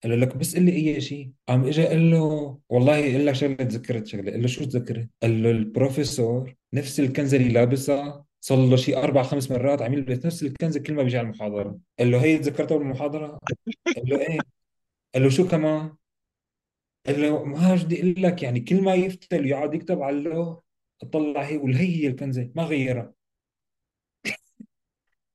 قال 0.02 0.20
لك 0.20 0.36
بس 0.36 0.56
قل 0.56 0.62
لي 0.62 0.72
أي 0.72 1.00
شيء. 1.00 1.32
قام 1.48 1.64
اجى 1.64 1.86
قال 1.86 2.10
له 2.10 2.58
والله 2.68 3.10
أقول 3.10 3.26
لك 3.26 3.34
شغلة 3.34 3.54
تذكرت 3.54 4.06
شغلة. 4.06 4.30
قال 4.32 4.42
له 4.42 4.46
شو 4.46 4.64
تذكرت 4.64 5.08
قال 5.22 5.42
له 5.42 5.50
البروفيسور 5.50 6.54
نفس 6.74 7.00
الكنزة 7.00 7.36
اللي 7.36 7.48
لابسها 7.48 8.24
صار 8.40 8.66
له 8.66 8.76
شيء 8.76 8.98
أربع 8.98 9.22
خمس 9.22 9.50
مرات 9.50 9.82
عم 9.82 9.92
يلبس 9.92 10.26
نفس 10.26 10.42
الكنزة 10.42 10.80
كل 10.80 10.94
ما 10.94 11.02
بيجي 11.02 11.18
على 11.18 11.24
المحاضرة. 11.24 11.78
قال 11.98 12.10
له 12.10 12.24
هي 12.24 12.38
تذكرتها 12.38 12.78
بالمحاضرة؟ 12.78 13.38
قال 13.96 14.08
له 14.08 14.20
إيه. 14.20 14.38
قال 15.14 15.22
له 15.22 15.28
شو 15.28 15.48
كمان؟ 15.48 15.92
قال 17.06 17.22
له 17.22 17.44
ما 17.44 17.74
بدي 17.74 18.00
أقول 18.00 18.22
لك 18.22 18.42
يعني 18.42 18.60
كل 18.60 18.82
ما 18.82 18.94
يفتل 18.94 19.46
يقعد 19.46 19.74
يكتب 19.74 20.02
على 20.02 20.16
اللوح 20.16 20.60
أطلع 21.02 21.42
هي 21.42 21.56
والهي 21.56 22.02
هي 22.02 22.08
الكنزة 22.08 22.50
ما 22.54 22.62
غيرها. 22.62 23.12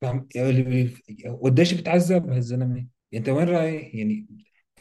فهم 0.01 0.27
يعني 0.35 0.93
وقديش 1.27 1.73
بتعذب 1.73 2.29
هالزلمة؟ 2.29 2.75
يعني 2.75 2.89
أنت 3.13 3.29
وين 3.29 3.49
رايح؟ 3.49 3.95
يعني 3.95 4.27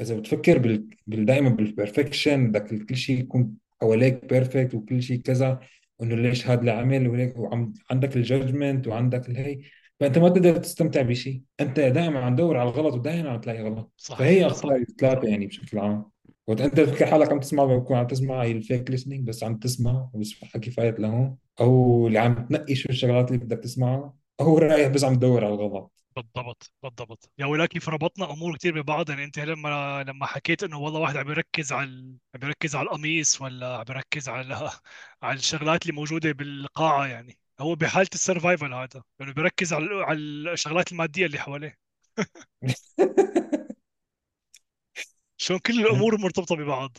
إذا 0.01 0.17
بتفكر 0.17 0.59
بال... 0.59 0.89
بال... 1.07 1.27
دائما 1.27 1.49
بال 1.49 1.66
perfection 1.66 2.51
بدك 2.53 2.87
كل 2.87 2.97
شيء 2.97 3.21
يكون 3.21 3.55
حواليك 3.81 4.25
perfect 4.25 4.75
وكل 4.75 5.03
شيء 5.03 5.21
كذا 5.21 5.61
إنه 6.03 6.15
ليش 6.15 6.47
هذا 6.47 6.61
اللي 6.61 6.71
عمل 6.71 7.09
وهيك 7.09 7.39
وعم 7.39 7.73
عندك 7.91 8.17
ال 8.17 8.25
judgment 8.25 8.87
وعندك 8.89 9.29
الهي 9.29 9.61
فأنت 10.01 10.19
ما 10.19 10.29
تقدر 10.29 10.57
تستمتع 10.57 11.03
بشيء 11.03 11.43
أنت 11.61 11.81
دائما 11.81 12.21
عم 12.21 12.35
تدور 12.35 12.57
على 12.57 12.69
الغلط 12.69 12.95
ودائما 12.95 13.31
عم 13.31 13.41
تلاقي 13.41 13.63
غلط. 13.63 13.93
فهي 13.97 14.41
صحيح. 14.41 14.47
أخطاء 14.47 14.77
الثلاثة 14.77 15.29
يعني 15.29 15.47
بشكل 15.47 15.79
عام. 15.79 16.05
وقت 16.47 16.61
أنت 16.61 16.81
تفكر 16.81 17.07
حالك 17.07 17.33
عم 17.33 17.41
تسمع 17.41 17.65
بكون 17.65 17.97
عم 17.97 18.07
تسمع 18.07 18.43
هي 18.43 18.53
ال 18.53 18.60
fake 18.60 18.91
listening 18.91 19.27
بس 19.29 19.45
عم 19.45 19.57
تسمع 19.57 20.11
وبس 20.13 20.35
حكي 20.45 20.71
فايت 20.71 21.01
لهون. 21.01 21.37
أو 21.61 22.07
اللي 22.07 22.19
عم 22.19 22.47
تنقي 22.47 22.75
شو 22.75 22.89
الشغلات 22.89 23.33
اللي 23.33 23.45
بدك 23.45 23.59
تسمعها 23.59 24.15
أو 24.41 24.59
رايح 24.59 24.89
بس 24.89 25.05
عم 25.05 25.15
تدور 25.15 25.45
على 25.45 25.55
الغلط. 25.55 25.96
بالضبط 26.17 26.73
بالضبط. 26.83 27.31
يا 27.39 27.47
ولا 27.47 27.67
كيف 27.67 27.89
ربطنا 27.89 28.31
أمور 28.33 28.57
كثير 28.57 28.81
ببعض. 28.83 29.11
يعني 29.11 29.25
أنت 29.25 29.39
لما 29.39 30.05
لما 30.09 30.27
حكيت 30.27 30.63
إنه 30.63 30.79
والله 30.79 31.01
واحد 31.01 31.17
عم 31.17 31.31
يركز 31.31 31.73
على 31.73 31.85
ال- 31.91 32.17
عم 32.35 32.41
يركز 32.49 32.77
على 32.77 32.85
القميص 32.87 33.41
ولا 33.43 33.77
عم 33.79 33.85
يركز 33.91 34.29
على 34.29 34.71
على 35.23 35.37
الشغلات 35.39 35.83
اللي 35.83 35.93
موجودة 35.93 36.33
بالقاعة 36.33 37.07
يعني 37.07 37.39
هو 37.61 37.75
بحالة 37.75 38.09
ال 38.15 38.21
survival 38.21 38.75
هذا. 38.75 39.03
يعني 39.21 39.33
بيركز 39.33 39.73
على 39.73 39.89
على 40.05 40.19
الشغلات 40.53 40.93
المادية 40.93 41.27
اللي 41.27 41.39
حواليه. 41.39 41.77
شلون 45.37 45.59
كل 45.59 45.81
الأمور 45.81 46.21
مرتبطة 46.21 46.57
ببعض. 46.57 46.97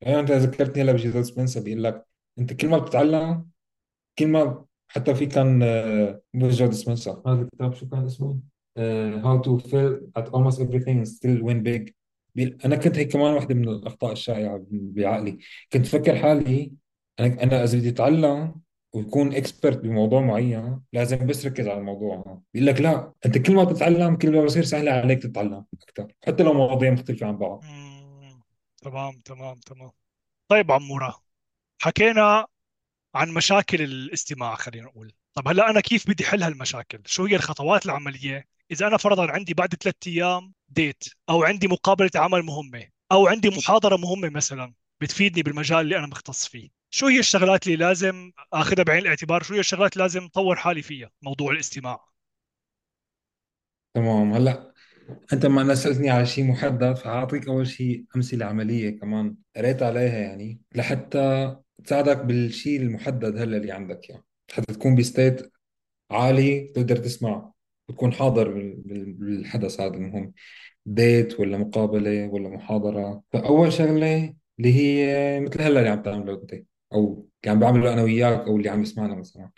يعني 0.00 0.20
أنت 0.20 0.30
ذكرتني 0.30 0.82
هلا 0.82 0.92
بجي 0.92 1.22
سبنسر 1.24 1.60
بيقول 1.60 1.82
لك 1.84 2.06
أنت 2.38 2.52
كل 2.52 2.68
ما 2.68 2.78
بتتعلم 2.78 3.50
كل 4.20 4.28
ما 4.28 4.66
حتى 4.88 5.14
في 5.14 5.26
كان 5.26 5.62
آه، 5.62 6.20
مو 6.34 6.48
جود 6.48 6.72
سبنسر. 6.72 7.22
هذا 7.26 7.42
الكتاب 7.42 7.74
شو 7.74 7.88
كان 7.88 8.04
اسمه؟ 8.04 8.38
How 9.24 9.42
to 9.42 9.58
fail 9.70 9.92
at 10.18 10.26
almost 10.34 10.58
everything 10.60 10.98
and 11.02 11.08
still 11.08 11.42
win 11.42 11.62
big. 11.62 11.92
أنا 12.64 12.76
كنت 12.76 12.98
هيك 12.98 13.12
كمان 13.12 13.34
واحدة 13.34 13.54
من 13.54 13.68
الأخطاء 13.68 14.12
الشائعة 14.12 14.60
بعقلي. 14.70 15.38
كنت 15.72 15.86
فكر 15.86 16.16
حالي 16.16 16.72
أنا 17.20 17.42
أنا 17.42 17.64
إذا 17.64 17.78
بدي 17.78 17.88
أتعلم 17.88 18.54
ويكون 18.92 19.34
expert 19.34 19.78
بموضوع 19.78 20.20
معين 20.20 20.80
لازم 20.92 21.26
بس 21.26 21.46
ركز 21.46 21.68
على 21.68 21.78
الموضوع. 21.78 22.42
بيقول 22.54 22.66
لك 22.66 22.80
لا 22.80 23.12
أنت 23.26 23.38
كل 23.38 23.54
ما 23.54 23.64
تتعلم 23.64 24.16
كل 24.16 24.36
ما 24.36 24.44
بصير 24.44 24.64
سهل 24.64 24.88
عليك 24.88 25.22
تتعلم 25.22 25.64
أكثر 25.82 26.12
حتى 26.26 26.42
لو 26.42 26.52
مواضيع 26.52 26.90
مختلفة 26.90 27.26
عن 27.26 27.36
بعض. 27.36 27.64
تمام 28.82 29.18
تمام 29.24 29.54
تمام. 29.66 29.90
طيب 30.48 30.72
عمورة 30.72 31.18
حكينا 31.82 32.46
عن 33.14 33.30
مشاكل 33.30 33.82
الاستماع 33.82 34.54
خلينا 34.54 34.86
نقول. 34.86 35.12
طب 35.34 35.48
هلا 35.48 35.70
أنا 35.70 35.80
كيف 35.80 36.08
بدي 36.10 36.24
حل 36.24 36.42
هالمشاكل؟ 36.42 37.02
شو 37.06 37.24
هي 37.24 37.36
الخطوات 37.36 37.86
العملية؟ 37.86 38.44
إذا 38.70 38.86
أنا 38.86 38.96
فرضا 38.96 39.30
عندي 39.30 39.54
بعد 39.54 39.74
ثلاث 39.74 39.94
أيام 40.06 40.54
ديت 40.68 41.04
أو 41.30 41.44
عندي 41.44 41.68
مقابلة 41.68 42.10
عمل 42.16 42.42
مهمة 42.42 42.88
أو 43.12 43.26
عندي 43.28 43.48
محاضرة 43.50 43.96
مهمة 43.96 44.28
مثلا 44.28 44.74
بتفيدني 45.00 45.42
بالمجال 45.42 45.80
اللي 45.80 45.98
أنا 45.98 46.06
مختص 46.06 46.46
فيه 46.48 46.68
شو 46.90 47.06
هي 47.06 47.18
الشغلات 47.18 47.66
اللي 47.66 47.76
لازم 47.76 48.32
آخذها 48.52 48.84
بعين 48.84 49.02
الاعتبار؟ 49.02 49.42
شو 49.42 49.54
هي 49.54 49.60
الشغلات 49.60 49.92
اللي 49.92 50.04
لازم 50.04 50.24
اطور 50.24 50.56
حالي 50.56 50.82
فيها؟ 50.82 51.10
موضوع 51.22 51.52
الاستماع. 51.52 52.08
تمام. 53.94 54.32
هلا 54.32 54.72
أنت 55.32 55.46
ما 55.46 55.62
أنا 55.62 55.74
سالتني 55.74 56.10
على 56.10 56.26
شيء 56.26 56.44
محدد 56.44 56.96
فأعطيك 56.96 57.48
أول 57.48 57.66
شيء 57.68 58.04
أمثلة 58.16 58.46
عملية 58.46 58.98
كمان 59.00 59.36
قريت 59.56 59.82
عليها 59.82 60.18
يعني 60.18 60.60
لحتى 60.74 61.56
تساعدك 61.84 62.18
بالشيء 62.24 62.80
المحدد 62.80 63.36
هلا 63.38 63.56
اللي 63.56 63.72
عندك 63.72 64.10
يعني. 64.10 64.24
حتى 64.52 64.74
تكون 64.74 64.94
بستيت 64.94 65.52
عالي 66.10 66.72
تقدر 66.74 66.96
تسمع 66.96 67.52
وتكون 67.88 68.12
حاضر 68.12 68.48
بال- 68.48 68.76
بال- 68.76 69.12
بالحدث 69.12 69.80
هذا 69.80 69.94
المهم 69.94 70.32
ديت 70.86 71.40
ولا 71.40 71.58
مقابلة 71.58 72.28
ولا 72.28 72.48
محاضرة. 72.48 73.22
فأول 73.32 73.72
شغلة 73.72 74.34
اللي 74.58 74.74
هي 74.74 75.40
مثل 75.40 75.62
هلا 75.62 75.78
اللي 75.80 75.90
عم 75.90 76.02
تعمله 76.02 76.34
أنت 76.34 76.54
أو 76.92 77.28
اللي 77.44 77.52
عم 77.52 77.58
بعمله 77.60 77.92
أنا 77.92 78.02
وياك 78.02 78.40
أو 78.40 78.56
اللي 78.56 78.68
عم 78.68 78.82
يسمعنا 78.82 79.14
مثلا. 79.14 79.50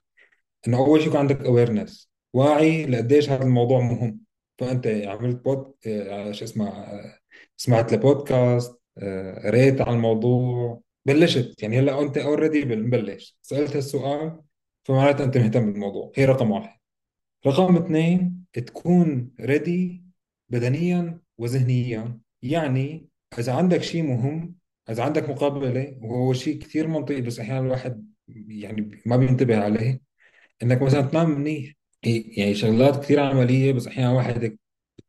إنه 0.68 0.78
أول 0.78 0.98
شيء 1.00 1.08
يكون 1.08 1.20
عندك 1.20 1.40
awareness 1.44 2.10
واعي 2.32 2.86
لقديش 2.86 3.30
هذا 3.30 3.42
الموضوع 3.44 3.80
مهم. 3.80 4.20
فأنت 4.58 4.86
عملت 4.86 5.44
بود 5.44 5.74
آه، 5.86 6.32
شو 6.32 6.44
اسمه 6.44 6.68
آه، 6.68 7.18
سمعت 7.56 7.92
لبودكاست 7.92 8.80
آه، 8.98 9.46
قريت 9.48 9.80
عن 9.80 9.94
الموضوع 9.94 10.80
بلشت. 11.06 11.62
يعني 11.62 11.78
هلا 11.78 12.00
أنت 12.02 12.18
already 12.18 12.64
مبلش 12.64 13.38
سألت 13.42 13.76
هالسؤال 13.76 14.40
فمعناته 14.84 15.24
أنت 15.24 15.38
مهتم 15.38 15.72
بالموضوع. 15.72 16.12
هي 16.16 16.24
رقم 16.24 16.50
واحد. 16.50 16.78
رقم 17.46 17.76
اثنين 17.76 18.44
تكون 18.52 19.30
ready 19.40 20.04
بدنيا 20.48 21.20
وذهنيا. 21.38 22.18
يعني 22.42 23.08
إذا 23.38 23.52
عندك 23.52 23.82
شيء 23.82 24.02
مهم 24.02 24.54
إذا 24.90 25.02
عندك 25.02 25.30
مقابلة 25.30 25.98
وهو 26.02 26.32
شيء 26.32 26.58
كثير 26.58 26.86
منطقي 26.86 27.20
بس 27.20 27.40
أحيانا 27.40 27.60
الواحد 27.60 28.10
يعني 28.48 29.02
ما 29.06 29.16
بينتبه 29.16 29.58
عليه 29.64 30.00
إنك 30.62 30.82
مثلا 30.82 31.00
تنام 31.02 31.30
منيح. 31.30 31.72
يعني 32.36 32.54
شغلات 32.54 32.96
كثير 33.02 33.20
عملية 33.20 33.72
بس 33.72 33.86
أحيانا 33.86 34.12
واحد 34.12 34.42
هيك 34.44 34.58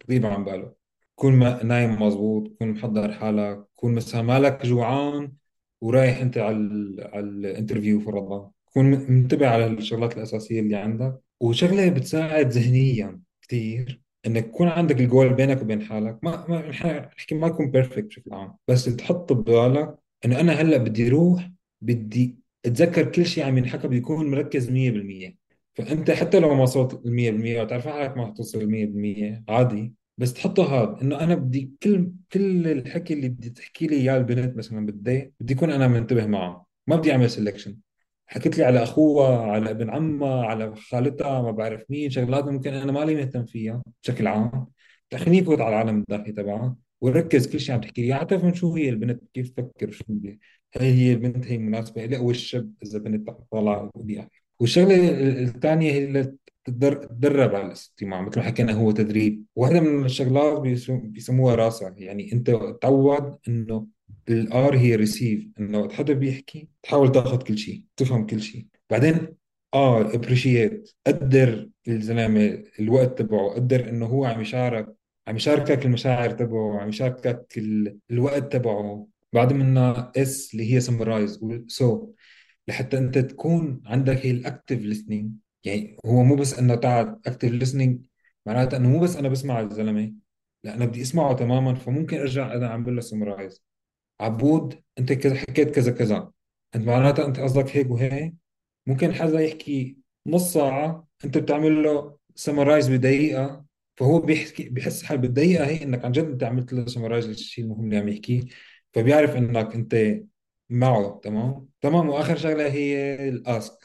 تغيب 0.08 0.26
عن 0.26 0.46
باله. 0.46 0.74
تكون 1.18 1.34
ما- 1.34 1.64
نايم 1.64 2.02
مزبوط 2.02 2.48
تكون 2.48 2.68
محضر 2.72 3.12
حالك 3.14 3.66
تكون 3.76 3.96
مثلا 3.96 4.22
مالك 4.22 4.66
جوعان 4.66 5.34
ورايح 5.82 6.18
أنت 6.22 6.38
على 6.38 6.58
ال 6.58 7.10
على 7.14 7.26
ال 7.26 7.33
interview 7.33 8.00
فرضا 8.00 8.52
تكون 8.68 8.86
منتبه 8.86 9.48
على 9.48 9.66
الشغلات 9.68 10.18
الأساسية 10.18 10.60
اللي 10.60 10.76
عندك 10.76 11.20
وشغلة 11.42 11.90
بتساعد 11.90 12.48
ذهنيا 12.50 13.20
كثير 13.42 14.02
إنك 14.28 14.46
يكون 14.46 14.68
عندك 14.68 15.00
الجول 15.02 15.34
بينك 15.34 15.62
وبين 15.62 15.82
حالك. 15.82 16.20
ما 16.24 16.46
ما 16.50 16.72
نح- 16.72 16.86
نحكي 16.86 17.36
ما 17.36 17.48
يكون 17.48 17.72
perfect 17.72 18.04
بشكل 18.06 18.34
عام 18.34 18.54
بس 18.68 18.86
تحط 18.86 19.34
ببالك 19.34 19.96
انه 20.26 20.40
أنا 20.40 20.54
هلأ 20.54 20.78
بدي 20.78 21.08
أروح 21.08 21.52
بدي 21.82 22.36
أتذكر 22.66 23.12
كل 23.12 23.26
شيء 23.26 23.44
عم 23.44 23.58
ينحكى 23.58 23.88
بدي 23.88 23.98
اكون 23.98 24.32
مركز 24.32 24.70
100% 24.70 25.36
فأنت 25.76 26.12
حتى 26.12 26.40
لو 26.40 26.56
ما 26.56 26.64
وصلت 26.64 26.94
ال 27.06 27.14
100% 27.14 27.62
وتعرف 27.62 27.88
حالك 27.88 28.18
ما 28.18 28.26
حتوصل 28.28 28.60
ل 28.64 28.68
100% 28.70 29.44
عادي. 29.50 29.94
بس 30.18 30.34
تحطه 30.34 30.64
هذا 30.64 31.02
إنه 31.02 31.20
أنا 31.20 31.36
بدي 31.36 31.72
كل 31.84 32.12
كل 32.34 32.68
الحكي 32.68 33.14
اللي 33.14 33.30
بدي 33.30 33.50
تحكي 33.50 33.88
لي 33.88 33.96
إياه 33.96 34.18
البنت 34.18 34.58
مثلا 34.58 34.86
بدي 34.86 35.34
بدي 35.40 35.54
اكون 35.54 35.72
أنا 35.72 35.88
منتبه 35.88 36.26
معه. 36.26 36.68
ما 36.88 36.96
بدي 36.96 37.12
أعمل 37.12 37.30
سelection 37.30 37.72
حكيت 38.28 38.58
لي 38.58 38.64
على 38.64 38.84
اخوها 38.84 39.52
على 39.52 39.70
ابن 39.72 39.90
عمها 39.90 40.46
على 40.46 40.76
خالتها 40.76 41.42
ما 41.42 41.52
بعرف 41.52 41.84
مين 41.90 42.10
شغلات 42.10 42.46
ممكن 42.46 42.74
أنا 42.74 42.92
مالي 42.92 43.16
مهتم 43.16 43.46
فيها 43.46 43.84
بشكل 44.04 44.28
عام. 44.28 44.68
خليني 45.16 45.44
فوت 45.44 45.62
على 45.62 45.70
العالم 45.70 46.00
الداخلي 46.00 46.32
تبعها 46.32 46.76
وركز 47.02 47.48
كل 47.48 47.60
شيء 47.60 47.76
عم 47.76 47.82
تحكي 47.82 48.02
لي. 48.02 48.14
اعرف 48.14 48.44
من 48.44 48.54
شو 48.54 48.76
هي 48.76 48.90
البنت؟ 48.90 49.24
كيف 49.34 49.50
تفكر؟ 49.50 49.92
شو 49.92 50.04
هي؟ 50.24 50.38
هل 50.74 50.82
هي 50.82 51.14
البنت 51.14 51.46
هي 51.48 51.58
مناسبة 51.58 52.06
لي 52.06 52.18
أو 52.18 52.32
الشاب 52.32 52.74
إذا 52.84 53.00
بنت 53.00 53.30
طالعة 53.52 53.92
ودي 53.96 54.24
والشغله 54.60 55.10
الثانية 55.44 55.92
هي 55.92 56.34
تتدر- 56.66 56.94
تتدرب 56.94 57.56
على 57.56 57.66
الاستماع 57.66 58.22
مثل 58.22 58.40
ما 58.40 58.46
حكينا 58.46 58.74
هو 58.74 58.92
تدريب. 58.92 59.44
واحدة 59.56 59.80
من 59.80 60.06
الشغلات 60.06 60.60
بيسم- 60.62 61.12
بيسموها 61.12 61.56
RASA 61.56 61.92
يعني 61.98 62.32
أنت 62.34 62.52
تعود 62.82 63.38
إنه 63.48 63.88
ال 64.30 64.54
R 64.54 64.78
هي 64.78 64.96
receive 64.96 65.48
إنه 65.60 65.80
وقت 65.80 65.92
حدا 65.92 66.14
بيحكي 66.14 66.68
تحاول 66.84 67.12
تاخذ 67.12 67.42
كل 67.42 67.58
شيء 67.58 67.84
تفهم 67.98 68.26
كل 68.26 68.42
شيء. 68.42 68.66
بعدين 68.90 69.28
آه 69.74 70.16
appreciate 70.16 70.92
قدر 71.08 71.70
الزلمة 71.88 72.64
الوقت 72.80 73.20
تبعه. 73.22 73.50
قدر 73.50 73.90
إنه 73.90 74.06
هو 74.06 74.26
عم 74.26 74.42
يشارك 74.42 74.88
عم 75.28 75.36
يشاركك 75.36 75.86
المشاعر 75.86 76.30
تبعه 76.32 76.80
عم 76.80 76.90
يشاركك 76.90 77.58
ال... 77.58 77.98
الوقت 78.12 78.54
تبعه. 78.54 79.08
بعد 79.34 79.54
منها 79.54 80.12
S 80.18 80.54
اللي 80.54 80.74
هي 80.74 80.80
summarize 80.80 81.40
so 81.68 82.12
لحتى 82.68 82.98
أنت 82.98 83.18
تكون 83.18 83.82
عندك 83.86 84.26
هي 84.26 84.32
ال 84.32 84.38
active 84.38 84.80
listening 84.84 85.26
يعني 85.64 85.98
هو 86.06 86.24
مو 86.24 86.36
بس 86.36 86.60
إنه 86.60 86.76
تعال 86.76 87.20
active 87.28 87.50
listening 87.52 87.96
معناته 88.46 88.78
إنه 88.78 88.90
مو 88.90 89.00
بس 89.00 89.16
أنا 89.16 89.30
بسمع 89.30 89.60
الزلمة 89.60 90.14
لا 90.64 90.74
أنا 90.76 90.86
بدي 90.86 91.02
أسمعه 91.02 91.34
تماما 91.36 91.76
فممكن 91.76 92.18
أرجع 92.20 92.54
أنا 92.54 92.70
عم 92.70 92.84
بقول 92.84 92.96
له 92.96 93.02
summarize 93.02 93.64
عبود 94.22 94.84
أنت 95.00 95.14
كذا 95.14 95.36
حكيت 95.36 95.72
كذا 95.76 95.92
كذا. 95.92 96.32
أنت 96.76 96.88
معناتها 96.88 97.26
أنت 97.26 97.40
قصدك 97.40 97.78
هيك 97.78 97.92
وهيك؟ 97.92 98.34
ممكن 98.88 99.14
حدا 99.14 99.40
يحكي 99.40 99.98
نص 100.28 100.54
ساعة 100.54 101.08
أنت 101.26 101.38
بتعمل 101.38 101.84
له 101.84 102.18
summarize 102.36 102.90
بدقيقة 102.90 103.66
فهو 103.98 104.20
بيحكي 104.20 104.70
بحس 104.70 105.04
حال 105.04 105.18
بالدقيقة 105.18 105.66
هي 105.68 105.84
إنك 105.84 106.06
عن 106.06 106.12
جد 106.12 106.26
أنت 106.26 106.44
عملت 106.44 106.74
له 106.74 106.86
summarize 106.86 107.28
للشيء 107.28 107.66
المهم 107.66 107.86
اللي 107.86 107.98
عم 107.98 108.08
يحكيه 108.10 108.42
فبيعرف 108.94 109.36
إنك 109.36 109.76
أنت 109.76 109.96
معه 110.70 111.20
تمام؟ 111.24 111.70
تمام 111.82 112.10
وآخر 112.10 112.38
شغلة 112.38 112.68
هي 112.74 113.16
ال 113.30 113.42
ask 113.42 113.81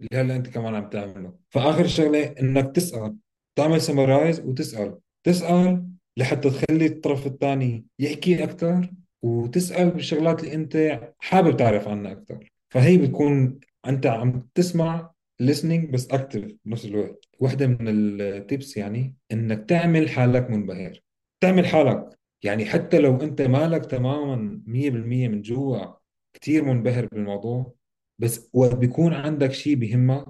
اللي 0.00 0.22
هلا 0.22 0.36
انت 0.36 0.48
كمان 0.48 0.74
عم 0.74 0.88
تعمله. 0.90 1.34
فآخر 1.50 1.86
شغلة 1.86 2.34
إنك 2.40 2.76
تسأل 2.76 3.16
تعمل 3.56 3.80
summarize 3.80 4.40
وتسأل. 4.40 4.98
تسأل 5.24 5.86
لحتى 6.16 6.50
تخلي 6.50 6.86
الطرف 6.86 7.26
الثاني 7.26 7.84
يحكي 7.98 8.44
أكثر 8.44 8.90
وتسأل 9.22 9.90
بالشغلات 9.90 10.44
اللي 10.44 10.54
أنت 10.54 11.00
حابب 11.18 11.56
تعرف 11.56 11.88
عنها 11.88 12.12
أكثر 12.12 12.50
فهي 12.70 12.98
بتكون 12.98 13.60
أنت 13.86 14.06
عم 14.06 14.48
تسمع 14.54 15.10
listening 15.42 15.90
بس 15.90 16.10
اكتف 16.10 16.56
بنفس 16.64 16.84
الوقت. 16.84 17.24
واحدة 17.40 17.66
من 17.66 17.88
التيبس 17.88 18.76
يعني 18.76 19.14
إنك 19.32 19.68
تعمل 19.68 20.08
حالك 20.08 20.50
منبهر. 20.50 21.00
تعمل 21.40 21.66
حالك. 21.66 22.18
يعني 22.42 22.64
حتى 22.64 22.98
لو 22.98 23.20
أنت 23.22 23.42
مالك 23.42 23.86
تماما 23.86 24.62
100% 24.66 25.28
من 25.28 25.42
جوا 25.42 25.86
كثير 26.34 26.64
منبهر 26.64 27.06
بالموضوع 27.06 27.74
بس 28.18 28.50
وقت 28.52 28.74
بيكون 28.74 29.14
عندك 29.14 29.52
شيء 29.52 29.74
بيهمك 29.74 30.26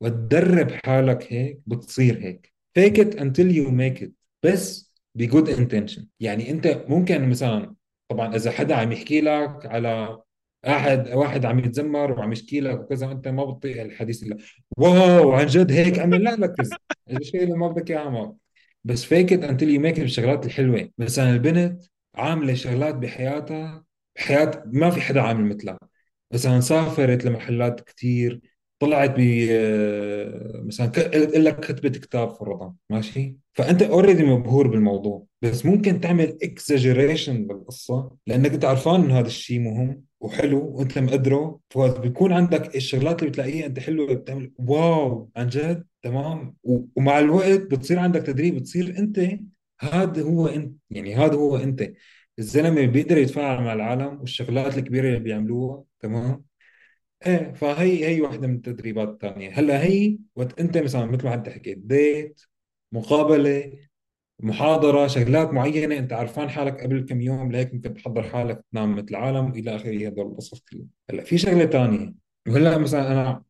وتدرب 0.00 0.70
حالك 0.84 1.32
هيك 1.32 1.60
بتصير 1.66 2.18
هيك. 2.18 2.54
Fake 2.78 2.98
it 2.98 3.18
until 3.18 3.50
you 3.56 3.70
make 3.70 4.02
it 4.04 4.10
بس 4.42 4.92
بجود 5.14 5.50
intention. 5.50 6.02
يعني 6.20 6.50
أنت 6.50 6.84
ممكن 6.88 7.28
مثلا 7.28 7.74
طبعا 8.08 8.36
إذا 8.36 8.50
حدا 8.50 8.74
عم 8.74 8.92
يحكي 8.92 9.20
لك 9.20 9.66
على 9.66 10.18
أحد 10.66 11.08
واحد 11.08 11.44
عم 11.44 11.58
يتذمر 11.58 12.12
وعم 12.12 12.32
يشكي 12.32 12.60
لك 12.60 12.80
وكذا 12.80 13.12
أنت 13.12 13.28
ما 13.28 13.44
بتطيق 13.44 13.82
الحديث 13.82 14.22
الا 14.22 14.36
wow 14.76 15.32
عن 15.32 15.46
جد 15.46 15.72
هيك؟ 15.72 15.98
عمل 15.98 16.22
لا 16.24 16.34
ركز 16.34 16.70
الشيء 17.10 17.42
اللي 17.42 17.56
ما 17.56 17.68
بدك 17.68 17.90
إياه 17.90 18.36
fake 18.84 19.14
it 19.14 19.40
until 19.40 19.68
you 19.68 19.80
make 19.80 19.96
it 19.96 20.00
بالشغلات 20.00 20.46
الحلوة. 20.46 20.90
مثلا 20.98 21.30
البنت 21.30 21.82
عاملة 22.14 22.54
شغلات 22.54 22.94
بحياتها 22.94 23.84
بحياة 24.16 24.62
ما 24.66 24.90
في 24.90 25.00
حدا 25.00 25.20
عامل 25.20 25.44
مثلها. 25.44 25.78
مثلا 26.34 26.60
سافرت 26.60 27.24
لمحلات 27.24 27.80
كتير 27.80 28.40
طلعت 28.78 29.10
ب 29.10 29.46
آه، 29.50 30.62
مثلا 30.66 30.86
ك- 30.86 30.98
لك 31.36 31.60
كتبت 31.60 31.96
كتاب 31.98 32.30
فرضا 32.30 32.74
ماشي؟ 32.90 33.36
فأنت 33.54 33.82
already 33.82 34.24
مبهور 34.24 34.68
بالموضوع 34.68 35.26
بس 35.42 35.66
ممكن 35.66 36.00
تعمل 36.00 36.38
exaggeration 36.42 37.46
بالقصة 37.46 38.10
لأنك 38.26 38.52
انت 38.52 38.64
عارفان 38.64 38.94
انه 39.04 39.18
هذا 39.18 39.26
الشيء 39.26 39.60
مهم 39.60 40.04
وحلو 40.20 40.68
وأنت 40.76 40.98
مقدره 40.98 41.60
فبيكون 41.70 42.32
عندك 42.32 42.76
الشغلات 42.76 43.18
اللي 43.20 43.30
بتلاقيها 43.30 43.66
أنت 43.66 43.78
حلوة 43.78 44.14
بتعمل 44.14 44.52
wow 44.58 45.30
عن 45.36 45.48
جد 45.48 45.86
تمام؟ 46.02 46.56
و- 46.62 46.84
ومع 46.96 47.18
الوقت 47.18 47.60
بتصير 47.60 47.98
عندك 47.98 48.22
تدريب 48.22 48.54
بتصير 48.56 48.98
أنت 48.98 49.20
هذا 49.80 50.22
هو 50.22 50.46
أنت 50.46 50.74
يعني 50.90 51.14
هذا 51.16 51.34
هو 51.34 51.56
أنت. 51.56 51.82
الزلمة 52.38 52.86
بيقدر 52.86 53.18
يتفاعل 53.18 53.64
مع 53.64 53.72
العالم 53.72 54.20
والشغلات 54.20 54.78
الكبيرة 54.78 55.08
اللي 55.08 55.18
بيعملوها 55.20 55.84
تمام؟ 56.00 56.44
إيه 57.26 57.52
فهي 57.52 58.06
هي 58.08 58.20
واحدة 58.20 58.46
من 58.48 58.54
التدريبات 58.56 59.08
الثانية 59.08 59.50
هلأ 59.60 59.82
هي 59.84 60.18
وقت 60.36 60.60
أنت 60.60 60.78
مثلا 60.78 61.06
مثل 61.06 61.24
ما 61.24 61.34
انت 61.34 61.48
حكيت 61.48 61.78
ديت 61.78 62.42
مقابلة 62.92 63.72
محاضرة 64.40 65.06
شغلات 65.06 65.50
معينة 65.54 65.98
أنت 65.98 66.12
عارفان 66.12 66.50
حالك 66.50 66.82
قبل 66.82 67.06
كم 67.06 67.20
يوم 67.20 67.52
لهيك 67.52 67.74
ممكن 67.74 67.94
تحضر 67.94 68.22
حالك 68.22 68.64
تنام 68.72 68.96
مثل 68.96 69.06
العالم 69.10 69.50
وإلى 69.52 69.76
آخره 69.76 70.06
هدول 70.08 70.26
القصص 70.26 70.60
كلها. 70.72 70.86
هلأ 71.10 71.24
في 71.24 71.38
شغلة 71.38 71.66
ثانية 71.66 72.14
وهلأ 72.48 72.78
مثلا 72.78 73.12
أنا 73.12 73.44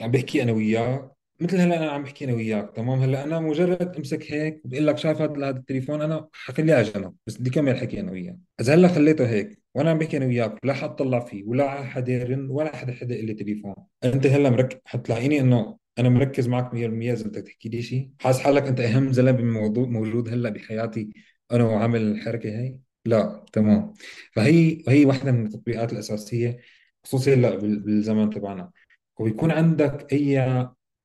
عم 0.00 0.10
بحكي 0.10 0.42
أنا 0.42 0.52
وياك 0.52 1.15
مثل 1.40 1.56
هلا 1.60 1.76
أنا 1.76 1.90
عم 1.90 2.02
بحكي 2.02 2.24
أنا 2.24 2.32
وياك 2.34 2.70
تمام؟ 2.76 2.98
هلا 3.00 3.24
أنا 3.24 3.40
مجرد 3.40 3.96
أمسك 3.96 4.32
هيك 4.32 4.60
وبقول 4.64 4.86
لك 4.86 4.98
شايف 4.98 5.20
هذا 5.22 5.48
هذا 5.48 5.58
التليفون 5.58 6.02
أنا 6.02 6.28
حخليه 6.32 6.74
على 6.74 6.82
جنب 6.84 7.14
بس 7.26 7.36
بدي 7.36 7.50
كمل 7.50 7.76
حكي 7.76 8.00
أنا 8.00 8.12
وياك. 8.12 8.36
إذا 8.60 8.74
هلا 8.74 8.88
خليته 8.88 9.28
هيك 9.30 9.62
وأنا 9.74 9.90
عم 9.90 9.98
بحكي 9.98 10.16
أنا 10.16 10.26
وياك 10.26 10.58
لا 10.64 10.74
حد 10.74 10.96
طلع 10.96 11.20
فيه 11.20 11.44
ولا 11.44 11.82
حدا 11.84 12.12
يرن 12.12 12.50
ولا 12.50 12.76
حدا 12.76 12.92
حدا 12.92 13.14
لي 13.14 13.34
تليفون. 13.34 13.74
أنت 14.04 14.26
هلا 14.26 14.50
مركز 14.50 14.78
حتلاقيني 14.84 15.40
إنه 15.40 15.78
أنا 15.98 16.08
مركز 16.08 16.48
معك 16.48 16.74
100% 16.74 17.12
إذا 17.12 17.24
بدك 17.28 17.42
تحكي 17.42 17.68
لي 17.68 17.82
شيء 17.82 18.10
حاسس 18.20 18.40
حالك 18.40 18.62
أنت 18.62 18.80
أهم 18.80 19.12
زلمة 19.12 19.30
بموضوع 19.30 19.86
موجود 19.86 20.28
هلا 20.28 20.48
بحياتي 20.50 21.08
أنا 21.52 21.64
وعامل 21.64 22.00
الحركة 22.02 22.48
هي؟ 22.48 22.76
لا 23.04 23.44
تمام. 23.52 23.92
فهي 24.32 24.82
هي 24.88 25.04
واحدة 25.04 25.32
من 25.32 25.46
التطبيقات 25.46 25.92
الأساسية 25.92 26.58
خصوصي 27.04 27.34
هلا 27.34 27.56
بال- 27.56 27.80
بالزمن 27.80 28.30
تبعنا. 28.30 28.70
ويكون 29.18 29.50
عندك 29.50 30.12
أي 30.12 30.38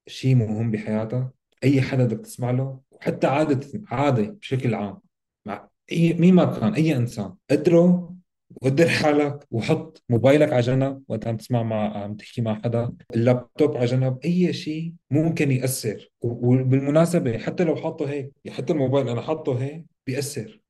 شيء 0.08 0.36
مهم 0.36 0.72
بحياتك 0.72 1.28
أي 1.64 1.82
حدا 1.82 2.06
بدك 2.06 2.20
تسمع 2.20 2.52
له 2.52 2.80
وحتى 2.92 3.28
عادة 3.28 3.82
عادة 3.88 4.24
بشكل 4.24 4.74
عام 4.74 4.98
مع 5.46 5.70
أي 5.92 6.14
مين 6.14 6.34
ما 6.34 6.46
كان 6.46 6.74
أي 6.74 6.96
إنسان 6.98 7.34
قدره 7.52 8.16
وقدر 8.62 8.90
حالك 8.90 9.48
وحط 9.52 10.04
موبايلك 10.10 10.54
على 10.54 10.62
جنب 10.62 11.04
وانت 11.08 11.28
عم 11.28 11.38
تسمع 11.38 11.64
مع 11.64 11.98
عم 12.04 12.16
تحكي 12.16 12.42
مع 12.42 12.62
حدا. 12.62 12.94
اللابتوب 13.16 13.78
على 13.78 13.86
جنب 13.86 14.18
أي 14.26 14.54
شيء 14.54 14.94
ممكن 15.12 15.52
يأثر. 15.52 16.12
و- 16.22 16.54
وبالمناسبة 16.54 17.38
حتى 17.38 17.64
لو 17.64 17.76
حاطه 17.76 18.10
هيك 18.10 18.32
يعني 18.46 18.58
حتى 18.58 18.74
الموبايل 18.74 19.10
أنا 19.10 19.22
حاطه 19.22 19.62
هيك 19.64 19.86
بيأثر. 20.08 20.62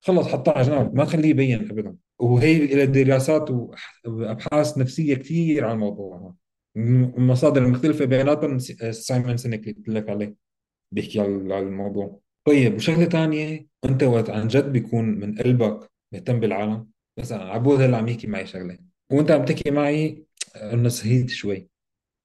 خلص 0.00 0.26
حطها 0.28 0.52
على 0.54 0.66
جنب 0.66 0.94
ما 0.94 1.04
تخليه 1.04 1.28
يبين 1.28 1.70
ابدا. 1.70 1.96
وهي 2.18 2.86
دراسات 2.86 3.50
وأبحاث 4.06 4.78
نفسية 4.78 5.14
كثير 5.14 5.64
عن 5.64 5.72
الموضوع 5.74 6.16
هذا. 6.18 6.34
م- 6.76 7.28
مصادر 7.30 7.68
مختلفه 7.68 8.04
بيناتهم 8.04 8.58
سايمون 8.90 9.36
سينك 9.36 9.60
اللي 9.68 9.72
قلت 9.78 9.88
لك 9.88 10.10
عليه 10.10 10.36
بيحكي 10.92 11.20
على 11.20 11.58
الموضوع. 11.60 12.20
طيب 12.46 12.74
وشغلة 12.74 13.04
ثانية 13.06 13.66
أنت 13.84 14.02
وقت 14.02 14.30
عن 14.30 14.48
جد 14.48 14.72
بيكون 14.72 15.04
من 15.04 15.38
قلبك 15.38 15.90
مهتم 16.12 16.40
بالعالم؟ 16.40 16.88
مثلا 17.18 17.44
عبود 17.44 17.80
هلأ 17.80 17.96
عم 17.96 18.08
يحكي 18.08 18.26
معي 18.26 18.46
شغلة 18.46 18.78
وأنت 19.12 19.30
عم 19.30 19.44
تحكي 19.44 19.70
معي 19.70 20.24
إنه 20.56 20.88
سهيت 20.88 21.30
شوي. 21.30 21.70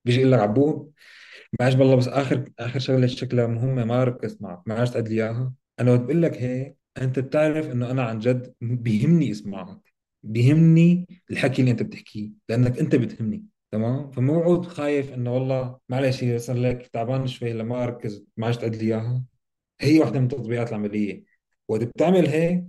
بيجي 0.06 0.20
يقول 0.22 0.32
لك 0.32 0.40
عبود 0.40 0.92
معلش 1.60 1.76
بالله 1.76 1.96
بس 1.96 2.08
آخر 2.08 2.52
آخر 2.60 2.80
شغلة 2.80 3.08
شكلها 3.08 3.48
مهمة 3.48 3.86
ما 3.86 4.04
ركزت 4.04 4.42
معك 4.42 4.62
ما 4.68 4.76
عادش 4.76 4.90
تعد 4.92 5.08
لي 5.10 5.16
إياها. 5.16 5.54
أنا 5.80 5.92
وقت 5.92 6.02
بقول 6.02 6.22
لك 6.22 6.34
هيك 6.38 6.78
أنت 7.02 7.20
بتعرف 7.20 7.72
إنه 7.72 7.92
أنا 7.92 8.04
عن 8.04 8.20
جد 8.20 8.54
بيهمني 8.62 9.32
أسمعك 9.32 9.94
بيهمني 10.24 11.08
الحكي 11.32 11.62
اللي 11.62 11.72
أنت 11.72 11.84
بتحكيه 11.84 12.32
لأنك 12.50 12.80
أنت 12.80 12.96
بتهمني. 12.96 13.46
تمام؟ 13.72 14.12
فموعود 14.12 14.66
خايف 14.66 15.14
إنه 15.14 15.34
والله 15.34 15.80
معلش 15.90 16.24
هي 16.24 16.40
صار 16.40 16.56
لك 16.56 16.88
تعبان 16.88 17.28
شوي 17.28 17.54
لما 17.54 17.84
اركز 17.84 18.26
ما 18.38 18.46
عادش 18.46 18.58
تعد 18.58 18.76
لي 18.76 18.86
إياها. 18.86 19.24
هي 19.82 20.00
واحدة 20.00 20.20
من 20.20 20.28
تطبيقات 20.28 20.70
العملية. 20.70 21.24
وقت 21.68 21.84
بتعمل 21.84 22.28
هيك 22.28 22.64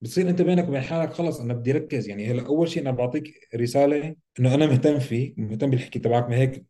بتصير 0.00 0.28
أنت 0.30 0.42
بينك 0.42 0.68
وبين 0.68 0.80
حالك 0.82 1.12
خلص 1.12 1.40
أنا 1.40 1.54
بدي 1.54 1.72
ركز. 1.72 2.08
يعني 2.08 2.30
هلا 2.30 2.46
أول 2.46 2.68
شيء 2.68 2.82
أنا 2.82 2.90
بعطيك 2.90 3.48
رسالة 3.54 4.16
إنه 4.40 4.54
أنا 4.54 4.66
مهتم 4.66 4.98
فيك 4.98 5.38
مهتم 5.38 5.70
بالحكي 5.70 5.98
تبعك 5.98 6.28
ما 6.30 6.36
هيك 6.36 6.64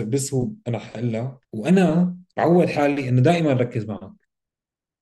بس 0.00 0.34
هو 0.34 0.50
أنا 0.68 0.78
حقلها. 0.78 1.40
وأنا 1.52 2.16
بعود 2.36 2.66
حالي 2.68 3.08
إنه 3.08 3.20
دائما 3.22 3.52
ركز 3.52 3.84
معك. 3.86 4.12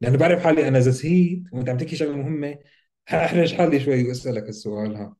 لأنه 0.01 0.19
بعرف 0.19 0.45
حالي 0.45 0.69
أنا 0.69 0.79
اذا 0.79 0.91
سهيت 0.91 1.43
وأنت 1.53 1.69
عم 1.69 1.77
تحكي 1.77 1.97
شغلة 1.97 2.17
مهمة. 2.17 2.59
حاحرج 3.07 3.55
حالي 3.55 3.81
شوي 3.81 4.09
وأسألك 4.09 4.49
السؤال 4.49 4.97
ها 4.97 5.17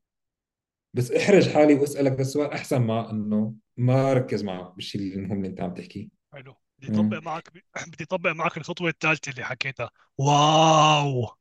بس 0.97 1.13
احرج 1.13 1.49
حالي 1.49 1.75
واسألك 1.75 2.21
السؤال 2.21 2.51
أحسن 2.53 2.79
ما 2.83 3.11
إنه 3.11 3.55
ما 3.77 4.13
ركز 4.13 4.45
معك 4.45 4.75
بالشيء 4.77 5.15
المهم 5.15 5.39
اللي 5.39 5.49
أنت 5.49 5.61
عم 5.61 5.75
تحكيه 5.75 6.09
حلو 6.33 6.55
بدي 6.79 6.89
اطبق. 6.89 7.19
معك 7.19 7.51
بدي 7.89 8.05
اطبق 8.05 8.31
معك 8.31 8.57
الخطوة 8.57 8.89
الثالثة 8.89 9.31
اللي 9.31 9.45
حكيتها 9.45 9.91
واو. 10.19 11.37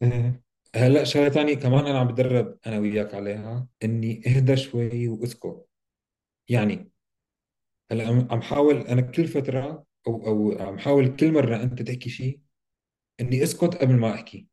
هلأ 0.76 1.04
شغلة 1.04 1.28
ثانية 1.28 1.54
كمان 1.54 1.86
أنا 1.86 1.98
عم 1.98 2.06
بدرب 2.08 2.58
أنا 2.66 2.78
وياك 2.78 3.14
عليها 3.14 3.68
إني 3.84 4.22
اهدى 4.26 4.56
شوي 4.56 5.08
وأسكت 5.08 5.66
يعني 6.48 6.92
هلأ 7.92 8.08
عم 8.30 8.42
حاول 8.42 8.76
أنا 8.76 9.00
كل 9.02 9.26
فترة 9.28 9.84
أو 10.06 10.26
أو 10.26 10.52
عم 10.68 10.78
حاول 10.78 11.16
كل 11.16 11.32
مرة 11.32 11.62
أنت 11.62 11.82
تحكي 11.82 12.10
شيء 12.10 12.40
إني 13.20 13.42
أسكت 13.42 13.74
قبل 13.74 13.94
ما 13.94 14.14
أحكي. 14.14 14.46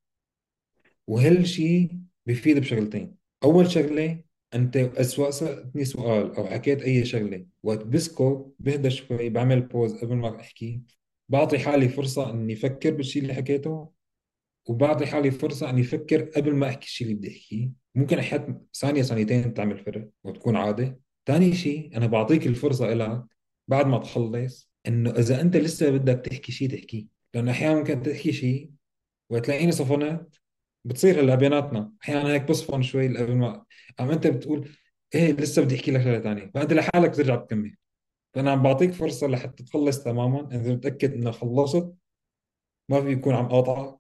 وهالشيء 1.08 1.98
بيفيد 2.26 2.60
بشغلتين. 2.60 3.16
أول 3.44 3.72
شغلة 3.72 4.24
أنت 4.54 4.78
اسوء 4.78 5.30
سالتني 5.30 5.86
سؤال 5.86 6.36
أو 6.36 6.48
حكيت 6.48 6.82
أي 6.82 7.06
شغلة. 7.06 7.46
وقت 7.64 7.86
بسكت 7.86 8.46
بهدى 8.60 8.90
شوي 8.90 9.30
بعمل 9.30 9.62
بوز 9.62 9.94
قبل 9.94 10.16
ما 10.16 10.40
أحكي 10.40 10.82
بعطي 11.30 11.60
حالي 11.60 11.90
فرصة 11.90 12.32
إني 12.32 12.54
أفكر 12.54 12.94
بالشيء 12.94 13.22
اللي 13.22 13.34
حكيته 13.34 13.90
وبعطي 14.66 15.06
حالي 15.06 15.32
فرصة 15.32 15.70
إني 15.70 15.82
أفكر 15.82 16.22
قبل 16.22 16.56
ما 16.56 16.70
أحكي 16.70 16.86
الشيء 16.86 17.08
اللي 17.08 17.18
بدي 17.18 17.28
أحكيه. 17.28 17.72
ممكن 17.96 18.20
أحيانا 18.20 18.62
ثانية 18.76 19.02
ثانيتين 19.02 19.54
تعمل 19.54 19.78
فرق 19.78 20.10
وتكون 20.24 20.56
عادة. 20.56 21.00
ثاني 21.26 21.56
شيء 21.56 21.98
أنا 21.98 22.08
بعطيك 22.08 22.48
الفرصة 22.48 22.94
إلك 22.94 23.24
بعد 23.68 23.88
ما 23.88 23.98
تخلص 23.98 24.72
إنه 24.88 25.10
إذا 25.10 25.42
أنت 25.42 25.58
لسه 25.58 25.90
بدك 25.90 26.26
تحكي 26.26 26.52
شيء 26.52 26.70
تحكيه. 26.70 27.13
لأنه 27.34 27.52
أحيانا 27.52 27.76
ممكن 27.80 28.04
تحكي 28.04 28.32
شيء 28.34 28.72
وتلاقيني 29.30 29.72
صفنت 29.72 30.36
بتصير 30.86 31.20
هلأ 31.22 31.36
بيناتنا. 31.36 31.94
أحيانا 32.04 32.34
هيك 32.34 32.44
بصفن 32.44 32.82
شوي 32.82 33.18
قبل 33.18 33.36
ما 33.36 33.66
عم 34.00 34.12
أنت 34.12 34.28
بتقول 34.28 34.70
إيه 35.16 35.32
لسه 35.32 35.62
بدي 35.62 35.76
أحكي 35.76 35.92
لك 35.92 36.02
شغلة 36.04 36.20
ثانية 36.20 36.52
فأنت 36.54 36.74
لحالك 36.74 37.10
بترجع 37.10 37.36
بتكمل. 37.36 37.76
فأنا 38.34 38.52
عم 38.52 38.64
بعطيك 38.64 38.92
فرصة 38.94 39.28
لحتى 39.28 39.64
تخلص 39.64 40.04
تماما. 40.04 40.50
إذا 40.56 40.74
متأكد 40.74 41.14
إنه 41.14 41.32
خلصت 41.32 41.94
ما 42.90 43.02
في 43.02 43.12
يكون 43.12 43.36
عم 43.36 43.48
قاطعك 43.48 44.00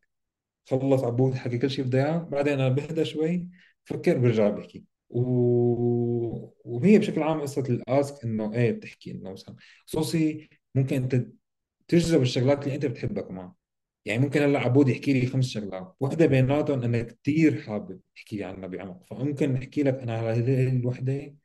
خلص 0.69 1.03
عبود 1.03 1.35
حكي 1.35 1.57
كل 1.57 1.69
شيء 1.69 1.85
بده 1.85 1.99
إياه. 2.05 2.17
بعدين 2.17 2.53
أنا 2.53 2.69
بهدى 2.69 3.05
شوي 3.05 3.49
بفكر 3.85 4.17
برجع 4.17 4.49
بحكي. 4.49 4.85
و... 5.09 5.21
وهي 6.65 6.99
بشكل 6.99 7.23
عام 7.23 7.41
قصة 7.41 7.61
الآسك 7.69 8.23
إنه 8.23 8.53
إيه 8.53 8.71
بتحكي 8.71 9.11
إنه 9.11 9.31
مثلا 9.31 9.55
خصوصي 9.87 10.49
ممكن 10.75 10.95
أنت 10.95 11.27
تجذب 11.87 12.21
الشغلات 12.21 12.63
اللي 12.63 12.75
أنت 12.75 12.85
بتحبها 12.85 13.23
كمان. 13.23 13.51
يعني 14.05 14.21
ممكن 14.21 14.41
هلأ 14.41 14.59
عبود 14.59 14.89
يحكي 14.89 15.13
لي 15.13 15.25
خمس 15.27 15.45
شغلات. 15.45 15.95
وحده 15.99 16.25
بيناتهم 16.25 16.83
أنا 16.83 17.01
كثير 17.01 17.61
حابب 17.61 17.99
احكي 18.17 18.43
عنها 18.43 18.67
بعمق 18.67 19.03
فممكن 19.05 19.55
احكي 19.55 19.83
لك 19.83 19.95
أنا 19.95 20.17
على 20.17 20.29
هذه 20.29 20.69
الوحدة 20.69 21.35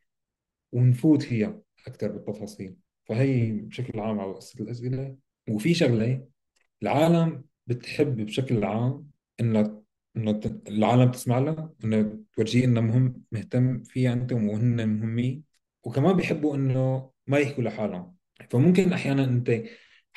ونفوت 0.73 1.23
فيها 1.23 1.61
أكثر 1.87 2.09
بالتفاصيل. 2.13 2.77
فهي 3.05 3.53
بشكل 3.53 4.01
عام 4.01 4.21
على 4.21 4.33
قصة 4.33 4.65
الأسئلة. 4.65 5.17
وفي 5.51 5.75
شغلة 5.75 6.27
العالم 6.83 7.45
بتحب 7.67 8.17
بشكل 8.17 8.65
عام 8.65 9.11
إنه 9.41 9.83
ت- 10.17 10.69
العالم 10.69 11.11
تسمع 11.11 11.39
لها 11.39 11.73
إنه 11.85 12.19
تورجيه 12.37 12.65
إنه 12.65 12.81
مهم 12.81 13.23
مهتم 13.33 13.83
فيها 13.83 14.13
أنت 14.13 14.33
وهن 14.33 14.89
مهمين. 14.89 15.45
وكمان 15.85 16.17
بيحبوا 16.17 16.57
إنه 16.57 17.11
ما 17.27 17.39
يحكوا 17.39 17.65
لحالهم. 17.65 18.17
فممكن 18.51 18.93
أحيانا 18.93 19.25
أنت 19.25 19.63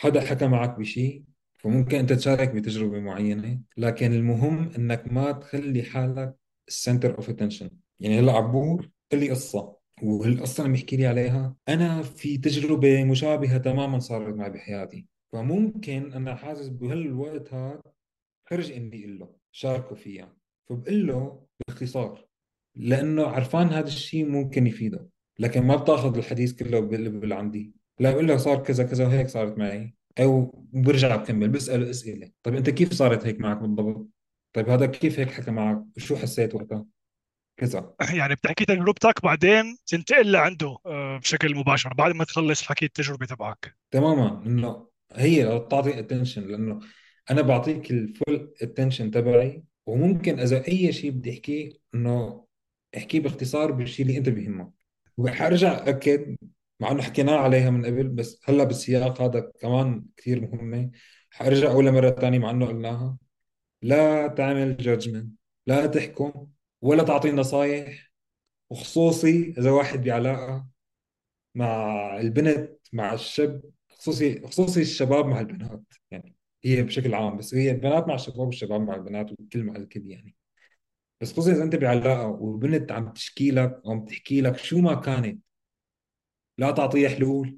حدا 0.02 0.22
حكى 0.22 0.48
معك 0.48 0.80
بشيء 0.80 1.24
فممكن 1.54 1.98
أنت 1.98 2.14
تشارك 2.14 2.50
بتجربة 2.50 3.00
معينة 3.00 3.62
لكن 3.78 4.14
المهم 4.14 4.72
إنك 4.78 5.12
ما 5.12 5.32
تخلي 5.32 5.84
حالك 5.84 6.36
ال 6.68 6.75
center 6.75 7.18
of 7.18 7.30
attention 7.30 7.70
يعني 8.00 8.20
هلأ 8.20 8.32
عبود 8.32 8.90
قال 9.12 9.22
لي 9.22 9.30
قصة. 9.30 9.76
والقصة 10.04 10.66
اللي 10.66 10.74
بيحكي 10.74 10.98
لي 10.98 11.08
عليها 11.08 11.56
أنا 11.70 12.02
في 12.02 12.38
تجربة 12.38 13.04
مشابهة 13.04 13.58
تماما 13.58 14.00
صارت 14.00 14.36
معي 14.36 14.50
بحياتي. 14.50 15.08
فممكن 15.32 16.14
أنا 16.14 16.36
حاسس 16.36 16.68
بهالوقت 16.68 17.54
هذا 17.54 17.82
خرج 18.50 18.72
إني 18.72 19.00
أقول 19.00 19.20
له 19.20 19.30
شاركه 19.52 19.96
فيها. 19.96 20.36
فبقول 20.70 21.08
له 21.08 21.46
باختصار 21.68 22.28
لأنه 22.76 23.24
عرفان 23.24 23.68
هذا 23.68 23.88
الشيء 23.88 24.26
ممكن 24.26 24.68
يفيده. 24.68 25.10
لكن 25.40 25.62
ما 25.64 25.76
بتاخذ 25.76 26.18
الحديث 26.18 26.54
كله 26.54 27.36
عندي 27.36 27.81
لا 28.02 28.12
بقول 28.12 28.28
له 28.28 28.38
صار 28.38 28.64
كذا 28.64 28.84
كذا 28.84 29.06
وهيك 29.06 29.28
صارت 29.28 29.58
معي. 29.58 29.96
أو 30.20 30.66
برجع 30.74 31.16
بكمل 31.16 31.50
بسأله 31.50 31.90
أسئلة. 31.90 32.32
طيب 32.44 32.56
أنت 32.56 32.70
كيف 32.70 32.94
صارت 32.94 33.26
هيك 33.26 33.40
معك 33.40 33.58
بالضبط؟ 33.58 34.08
طيب 34.54 34.70
هذا 34.70 34.86
كيف 34.86 35.20
هيك 35.20 35.32
حكى 35.32 35.52
معك؟ 35.52 35.84
شو 35.98 36.16
حسيت 36.16 36.56
وقتها؟ 36.56 36.86
كذا. 37.58 37.94
يعني 38.20 38.36
بتحكي 38.36 38.66
تجربتك 38.66 39.24
بعدين 39.24 39.78
تنتقل 39.88 40.32
لعنده 40.32 40.78
آه، 40.86 41.18
بشكل 41.18 41.56
مباشر 41.56 41.94
بعد 41.94 42.16
ما 42.16 42.24
تخلص 42.24 42.62
حكي 42.62 42.86
التجربة 42.86 43.26
تبعك. 43.26 43.76
تماما. 43.92 44.44
إنه 44.46 44.88
هي 45.14 45.44
لو 45.44 45.58
تعطي 45.58 46.00
اتنشن 46.00 46.48
لأنه 46.48 46.80
أنا 47.32 47.42
بعطيك 47.42 47.92
ال 47.92 48.04
full 48.04 48.54
attention 48.62 49.12
تبعي 49.12 49.64
وممكن 49.86 50.40
إذا 50.40 50.68
أي 50.68 50.94
شيء 50.94 51.12
بدي 51.12 51.34
أحكيه 51.34 51.74
إنه 51.96 52.46
أحكيه 52.98 53.20
باختصار 53.20 53.72
بالشيء 53.72 54.06
اللي 54.06 54.18
أنت 54.18 54.30
بيهمك. 54.30 54.72
وحارجع 55.18 55.88
اكد 55.88 56.38
مع 56.82 56.92
إنه 56.92 57.02
حكينا 57.04 57.36
عليها 57.38 57.70
من 57.70 57.86
قبل 57.86 58.08
بس 58.08 58.42
هلأ 58.46 58.64
بالسياق 58.64 59.22
هذا 59.22 59.52
كمان 59.62 60.06
كثير 60.18 60.42
مهمه 60.42 60.92
حأرجع 61.30 61.72
أقولها 61.72 61.92
مرة 61.92 62.10
ثانية 62.12 62.40
مع 62.40 62.50
إنه 62.52 62.66
قلناها. 62.68 63.18
لا 63.82 64.28
تعمل 64.28 64.78
judgment 64.78 65.34
لا 65.68 65.86
تحكم 65.88 66.48
ولا 66.82 67.04
تعطي 67.04 67.32
نصايح 67.32 68.12
وخصوصي 68.70 69.54
إذا 69.58 69.72
واحد 69.72 70.04
بعلاقه 70.04 70.68
مع 71.56 72.20
البنت 72.20 72.72
مع 72.94 73.14
الشاب 73.14 73.62
خصوصي 73.90 74.48
خصوصي 74.48 74.82
الشباب 74.82 75.26
مع 75.26 75.40
البنات. 75.40 75.84
يعني 76.12 76.36
هي 76.66 76.84
بشكل 76.84 77.14
عام 77.14 77.38
بس 77.38 77.56
هي 77.56 77.72
البنات 77.72 78.08
مع 78.08 78.16
الشباب 78.16 78.40
والشباب 78.40 78.82
مع 78.82 78.96
البنات 78.96 79.32
والكل 79.32 79.64
مع 79.64 79.76
الكل 79.76 80.08
يعني. 80.08 80.36
بس 81.22 81.34
خصوصي 81.34 81.52
إذا 81.52 81.64
أنت 81.64 81.76
بعلاقه 81.76 82.28
وبنت 82.28 82.92
عم 82.92 83.14
تشكي 83.14 83.52
لك 83.52 83.82
أو 83.86 83.92
عم 83.92 84.06
تحكي 84.06 84.42
لك 84.42 84.58
شو 84.58 84.80
ما 84.80 84.96
كانت 84.96 85.42
لا 86.62 86.72
تعطيها 86.72 87.10
حلول 87.10 87.58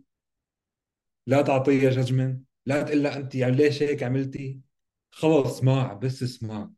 لا 1.28 1.42
تعطيها 1.42 1.90
ججمنت 1.90 2.46
لا 2.66 2.84
تقول 2.84 3.04
لها 3.04 3.18
أنت 3.18 3.36
يعني 3.36 3.56
ليش 3.56 3.84
هيك 3.84 4.04
عملتي؟ 4.04 4.60
خلص 5.12 5.48
اسمع 5.48 5.94
بس 5.94 6.24
اسمع. 6.24 6.72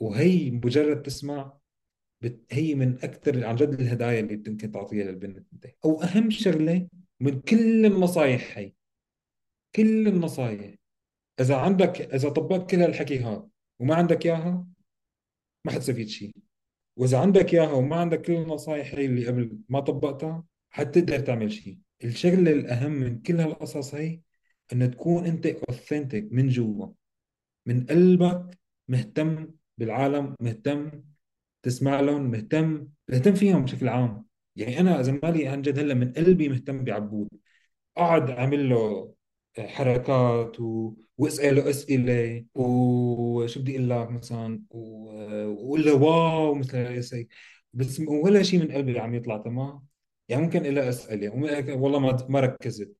وهي 0.00 0.50
مجرد 0.50 1.02
تسمع. 1.02 1.60
هي 2.50 2.74
من 2.74 2.94
أكثر 2.94 3.46
عن 3.46 3.56
جد 3.56 3.80
الهدايا 3.80 4.20
اللي 4.20 4.36
ممكن 4.36 4.70
تعطيها 4.72 5.04
للبنت 5.04 5.46
أنت. 5.52 5.66
أو 5.84 6.02
أهم 6.02 6.30
شغلة 6.30 6.88
من 7.20 7.40
كل 7.40 7.86
النصايح 7.86 8.58
هي 8.58 8.72
كل 9.76 10.08
النصايح. 10.08 10.74
إذا 11.40 11.56
عندك 11.56 12.00
إذا 12.00 12.28
طبقت 12.28 12.70
كل 12.70 12.76
هالحكي 12.82 13.18
هذا 13.18 13.48
وما 13.78 13.94
عندك 13.94 14.26
إياها 14.26 14.66
ما 15.64 15.72
حتستفيد 15.72 16.08
شيء 16.08 16.36
وإذا 16.96 17.18
عندك 17.18 17.54
إياها 17.54 17.72
وما 17.72 17.96
عندك 17.96 18.22
كل 18.22 18.32
النصايح 18.32 18.94
هي 18.94 19.06
اللي 19.06 19.26
قبل 19.26 19.58
ما 19.68 19.80
طبقتها 19.80 20.44
حتقدر 20.70 21.20
تعمل 21.20 21.52
شيء. 21.52 21.78
الشغلة 22.04 22.52
الأهم 22.52 22.92
من 22.92 23.22
كل 23.22 23.40
هالقصص 23.40 23.94
هي 23.94 24.20
إنه 24.72 24.86
تكون 24.86 25.26
أنت 25.26 25.46
اوثنتيك 25.46 26.28
من 26.32 26.48
جوا. 26.48 26.88
من 27.66 27.86
قلبك 27.86 28.58
مهتم 28.88 29.48
بالعالم 29.78 30.34
مهتم 30.40 30.90
تسمع 31.62 32.00
لهم 32.00 32.30
مهتم 32.30 32.88
مهتم 33.08 33.34
فيهم 33.34 33.64
بشكل 33.64 33.88
عام. 33.88 34.24
يعني 34.56 34.80
أنا 34.80 35.00
إذا 35.00 35.20
مالي 35.22 35.48
عن 35.48 35.62
جد 35.62 35.78
هلأ 35.78 35.94
من 35.94 36.12
قلبي 36.12 36.48
مهتم 36.48 36.84
بعبود. 36.84 37.28
اقعد 37.96 38.30
أعمل 38.30 38.68
له 38.70 39.14
حركات 39.58 40.60
و... 40.60 40.94
واساله 41.18 41.70
أسئلة 41.70 42.44
وشو 42.54 43.60
بدي 43.60 43.76
أقول 43.76 43.90
لك 43.90 44.10
مثلا؟ 44.10 44.62
وأقول 44.70 45.84
له 45.84 45.94
واو 45.94 46.54
مثل 46.54 46.76
هيك. 46.76 47.28
بس 47.72 48.00
ولا 48.00 48.42
شيء 48.42 48.60
من 48.60 48.72
قلبي 48.72 48.98
عم 48.98 49.14
يطلع 49.14 49.38
تمام؟ 49.38 49.89
يعني 50.30 50.42
ممكن 50.42 50.66
إلى 50.66 50.88
أسئلة 50.88 51.30
وم- 51.30 51.82
والله 51.82 51.98
ما 51.98 52.26
ما 52.28 52.40
ركزت. 52.40 52.96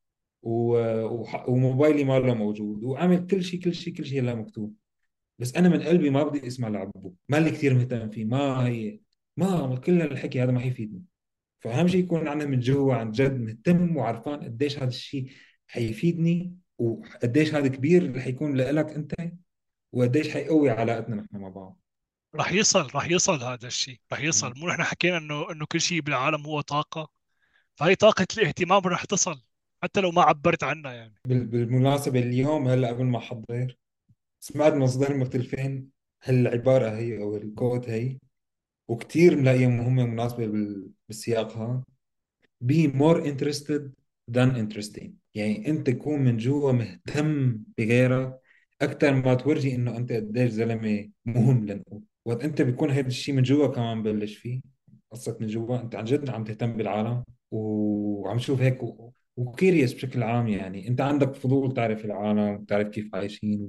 وموبايلي 1.49 2.05
ما 2.05 2.19
له 2.19 2.35
موجود 2.35 2.85
وعامل 2.85 3.27
كل 3.27 3.45
شيء 3.45 3.61
كل 3.61 3.75
شيء 3.75 3.95
كل 3.95 4.07
شيء 4.07 4.23
لا 4.23 4.35
مكتوب. 4.35 4.75
بس 5.39 5.57
أنا 5.57 5.69
من 5.69 5.83
قلبي 5.83 6.11
ما 6.11 6.23
بدي 6.23 6.47
أسمع 6.47 6.69
لعبه. 6.69 7.13
ما 7.29 7.37
لي 7.37 7.51
كثير 7.51 7.75
مهتم 7.75 8.11
فيه 8.11 8.25
ما 8.25 8.67
هي 8.67 9.01
ما 9.37 9.77
كل 9.77 10.03
الحكي 10.03 10.43
هذا 10.43 10.53
ما 10.53 10.61
حيفيدني. 10.61 11.03
فأهم 11.61 11.89
شيء 11.89 12.05
يكون 12.05 12.29
أنا 12.29 12.45
من 12.45 12.61
جوا 12.61 12.95
عن 12.95 13.11
جد 13.11 13.41
مهتم 13.41 13.97
وعرفان 13.97 14.41
قديش 14.41 14.79
هذا 14.79 14.89
الشيء 14.89 15.31
حيفيدني 15.67 16.57
وقديش 16.79 17.55
هذا 17.55 17.69
كبير 17.69 18.03
اللي 18.03 18.21
حيكون 18.21 18.57
لك 18.57 18.91
أنت 18.91 19.15
وقديش 19.93 20.29
حيقوي 20.31 20.71
علاقتنا 20.71 21.17
نحن 21.17 21.37
مع 21.37 21.49
بعض. 21.49 21.81
رح 22.35 22.53
يصل 22.53 22.89
رح 22.95 23.11
يصل 23.11 23.43
هذا 23.43 23.67
الشيء 23.67 23.97
رح 24.13 24.21
يصل. 24.21 24.53
مو 24.57 24.69
نحن 24.69 24.83
حكينا 24.83 25.19
انه 25.19 25.53
إنه 25.53 25.67
كل 25.67 25.81
شيء 25.81 26.01
بالعالم 26.01 26.47
هو 26.47 26.61
طاقة. 26.61 27.20
فهي 27.81 27.95
طاقة 27.95 28.27
الاهتمام 28.39 28.83
رح 28.87 29.05
تصل 29.05 29.41
حتى 29.83 30.01
لو 30.01 30.11
ما 30.11 30.23
عبرت 30.23 30.65
عنها 30.65 30.93
يعني. 30.93 31.15
بال- 31.27 31.47
بالمناسبة 31.47 32.21
اليوم 32.21 32.69
هلا 32.69 32.89
قبل 32.89 33.05
ما 33.05 33.19
احضر 33.19 33.77
سمعت 34.41 34.73
مصدر 34.73 35.17
مختلفين 35.17 35.91
هالعبارة 36.25 36.91
هي 36.91 37.19
أو 37.23 37.37
الكوت 37.37 37.89
هي 37.89 38.19
وكثير 38.89 39.37
ملاقيها 39.37 39.69
مهمة 39.69 40.07
مناسبة 40.07 40.47
بال- 40.47 40.91
بالسياق 41.09 41.83
be 42.65 42.87
more 42.89 43.21
interested 43.25 43.83
than 44.31 44.51
interesting. 44.57 45.09
يعني 45.35 45.69
أنت 45.69 45.91
تكون 45.91 46.21
من 46.21 46.37
جوا 46.37 46.73
مهتم 46.73 47.59
بغيرك 47.79 48.41
أكثر 48.83 49.15
ما 49.15 49.35
تورجي 49.35 49.75
إنه 49.75 49.97
أنت 49.97 50.13
قديش 50.13 50.51
زلمة 50.51 51.11
مهم 51.25 51.67
لنقول 51.67 52.03
وقت 52.25 52.45
أنت 52.45 52.63
بيكون 52.63 52.91
هذا 52.91 53.07
الشيء 53.07 53.35
من 53.35 53.43
جوا 53.43 53.67
كمان 53.67 54.03
ببلش 54.03 54.37
فيه. 54.37 54.61
قصة 55.11 55.37
من 55.41 55.47
جوا 55.47 55.81
أنت 55.81 55.95
عن 55.95 56.05
جد 56.05 56.31
عم 56.31 56.45
تهتم 56.45 56.77
بالعالم. 56.77 57.25
وعم 57.51 58.39
تشوف 58.39 58.61
هيك. 58.61 58.79
وكيريس 59.37 59.95
بشكل 59.95 60.23
عام 60.23 60.49
يعني. 60.49 60.89
انت 60.89 61.01
عندك 61.01 61.35
فضول 61.35 61.75
تعرف 61.75 62.05
العالم 62.05 62.39
وتعرف 62.63 62.89
كيف 62.89 63.15
عايشين 63.15 63.69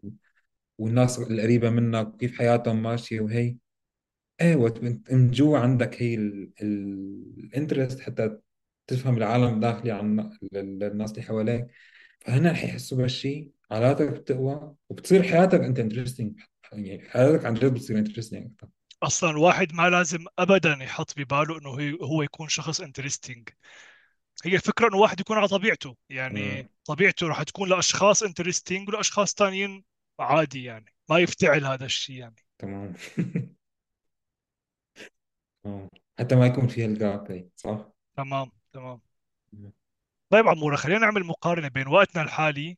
والناس 0.78 1.20
القريبة 1.20 1.70
منك 1.70 2.08
وكيف 2.14 2.38
حياتهم 2.40 2.84
ماشية 2.84 3.22
وهي. 3.22 3.56
أيوه 4.42 4.74
من 5.12 5.32
جوا 5.32 5.58
عندك 5.58 6.02
هي 6.04 6.16
ال 6.62 6.77
interest 6.77 8.00
حتى 8.00 8.38
تفهم 8.88 9.18
العالم 9.18 9.54
الداخلي 9.54 9.92
عن 9.92 10.20
ال- 10.54 10.84
الناس 10.84 11.12
اللي 11.12 11.22
حواليك. 11.24 11.68
فهنا 12.20 12.52
رح 12.52 12.64
يحسوا 12.64 12.98
بهالشيء 12.98 13.52
علاقتك 13.72 14.10
بتقوى 14.10 14.76
وبتصير 14.90 15.24
حياتك 15.24 15.60
انت 15.62 15.80
interesting 15.80 16.40
يعني 16.74 17.02
حياتك 17.10 17.46
عن 17.46 17.54
جد 17.54 17.74
بتصير 17.74 17.98
interesting 17.98 18.46
أكثر 18.52 18.68
أصلا 19.04 19.30
الواحد 19.30 19.74
ما 19.74 19.90
لازم 19.90 20.26
ابدا 20.40 20.78
يحط 20.82 21.20
بباله 21.20 21.58
إنه 21.60 21.80
هي- 21.80 21.98
هو 22.02 22.22
يكون 22.24 22.50
شخص 22.50 22.82
interesting 22.82 23.50
هي 24.46 24.56
الفكرة 24.56 24.88
إنه 24.88 24.98
واحد 24.98 25.20
يكون 25.20 25.38
على 25.38 25.48
طبيعته. 25.48 25.96
يعني 26.10 26.70
طبيعته 26.86 27.28
راح 27.28 27.44
تكون 27.44 27.70
لأشخاص 27.70 28.24
interesting 28.24 28.90
ولأشخاص 28.90 29.34
تانيين 29.34 29.84
عادي 30.20 30.64
يعني. 30.64 30.94
ما 31.10 31.20
يفتعل 31.20 31.66
هذا 31.66 31.86
الشيء 31.86 32.16
يعني. 32.16 32.36
تمام. 32.60 32.94
آه. 35.66 35.90
حتى 36.20 36.36
ما 36.36 36.46
يكون 36.46 36.68
فيها 36.68 36.86
الجاب 36.86 37.32
هي 37.32 37.50
صح؟ 37.56 37.90
تمام 38.18 38.52
تمام. 38.74 39.02
طيب 40.30 40.48
عمورة 40.48 40.76
خلينا 40.76 41.00
نعمل 41.00 41.24
مقارنة 41.24 41.68
بين 41.68 41.88
وقتنا 41.88 42.22
الحالي 42.22 42.78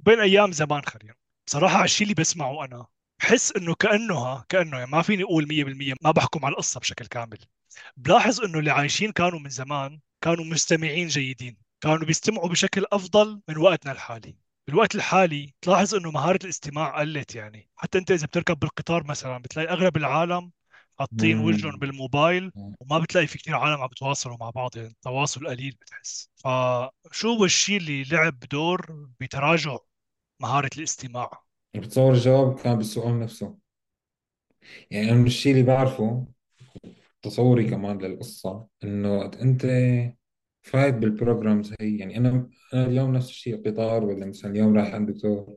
وبين 0.00 0.20
أيام 0.20 0.52
زمان. 0.52 0.82
خلينا. 0.84 1.14
بصراحة 1.46 1.76
على 1.76 1.84
الشيء 1.84 2.02
اللي 2.04 2.14
بسمعه 2.14 2.64
أنا 2.64 2.86
بحس 3.20 3.52
إنه 3.56 3.74
كأنه 3.74 4.18
ها 4.18 4.44
كأنه 4.48 4.78
يعني 4.78 4.90
ما 4.90 5.02
فيني 5.02 5.22
أقول 5.22 5.48
100% 5.48 5.94
ما 6.02 6.10
بحكم 6.10 6.44
على 6.44 6.52
القصة 6.52 6.80
بشكل 6.80 7.06
كامل. 7.06 7.38
بلاحظ 7.96 8.40
إنه 8.40 8.58
اللي 8.58 8.70
عايشين 8.70 9.12
كانوا 9.12 9.38
من 9.40 9.50
زمان 9.50 10.00
كانوا 10.20 10.44
مستمعين 10.44 11.08
جيدين 11.08 11.56
كانوا 11.80 12.06
بيستمعوا 12.06 12.48
بشكل 12.48 12.84
أفضل 12.92 13.40
من 13.48 13.58
وقتنا 13.58 13.92
الحالي. 13.92 14.36
بالوقت 14.66 14.94
الحالي 14.94 15.54
تلاحظ 15.62 15.94
إنه 15.94 16.10
مهارة 16.10 16.38
الاستماع 16.44 17.00
قلت 17.00 17.34
يعني. 17.34 17.70
حتى 17.76 17.98
أنت 17.98 18.10
إذا 18.10 18.26
بتركب 18.26 18.58
بالقطار 18.58 19.04
مثلا 19.04 19.38
بتلاقي 19.38 19.68
أغلب 19.68 19.96
العالم 19.96 20.52
حاطين 20.98 21.38
وجههم. 21.38 21.76
بالموبايل. 21.78 22.52
وما 22.54 22.98
بتلاقي 22.98 23.26
في 23.26 23.38
كثير 23.38 23.56
عالم 23.56 23.82
عم 23.82 23.86
بتواصلوا 23.88 24.36
مع 24.40 24.50
بعض 24.50 24.76
يعني 24.76 24.96
تواصل 25.02 25.46
قليل 25.46 25.76
بتحس. 25.80 26.30
فشو 26.36 27.28
هو 27.28 27.44
الشيء 27.44 27.76
اللي 27.76 28.04
لعب 28.04 28.38
دور 28.40 29.08
بتراجع 29.20 29.76
مهارة 30.42 30.70
الاستماع؟ 30.78 31.43
بتصور 31.80 32.12
الجواب 32.12 32.58
كان 32.58 32.76
بالسؤال 32.76 33.20
نفسه. 33.20 33.58
يعني 34.90 35.10
أنا 35.10 35.18
من 35.18 35.26
الشيء 35.26 35.52
اللي 35.52 35.64
بعرفه 35.64 36.26
تصوري 37.22 37.70
كمان 37.70 37.98
للقصة 37.98 38.66
إنه 38.84 39.18
وقت 39.18 39.36
أنت 39.36 39.66
فايت 40.62 40.94
بال 40.94 41.10
programs 41.10 41.74
هي. 41.80 41.98
يعني 41.98 42.16
أنا 42.18 42.48
أنا 42.74 42.86
اليوم 42.86 43.12
نفس 43.16 43.28
الشيء 43.30 43.62
قطار 43.66 44.04
ولا 44.04 44.26
مثلا 44.26 44.50
اليوم 44.50 44.76
رايح 44.76 44.94
عند 44.94 45.10
دكتور 45.10 45.56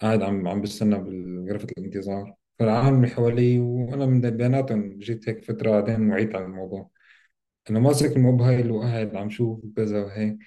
قاعد 0.00 0.22
عم 0.22 0.48
عم 0.48 0.62
بستنى 0.62 0.98
بغرفة 0.98 1.68
الانتظار. 1.78 2.34
فالعالم 2.58 2.96
اللي 2.96 3.08
حوالي 3.08 3.58
وأنا 3.58 4.06
من 4.06 4.20
بيناتهم 4.20 4.98
جيت 4.98 5.28
هيك 5.28 5.44
فترة 5.44 5.70
بعدين 5.70 6.10
وعيت 6.10 6.34
على 6.34 6.44
الموضوع. 6.44 6.90
أنا 7.70 7.80
ماسك 7.80 8.16
الموبايل 8.16 8.70
وقاعد 8.70 9.16
عم 9.16 9.30
شوف 9.30 9.60
كذا 9.76 10.04
وهيك. 10.04 10.38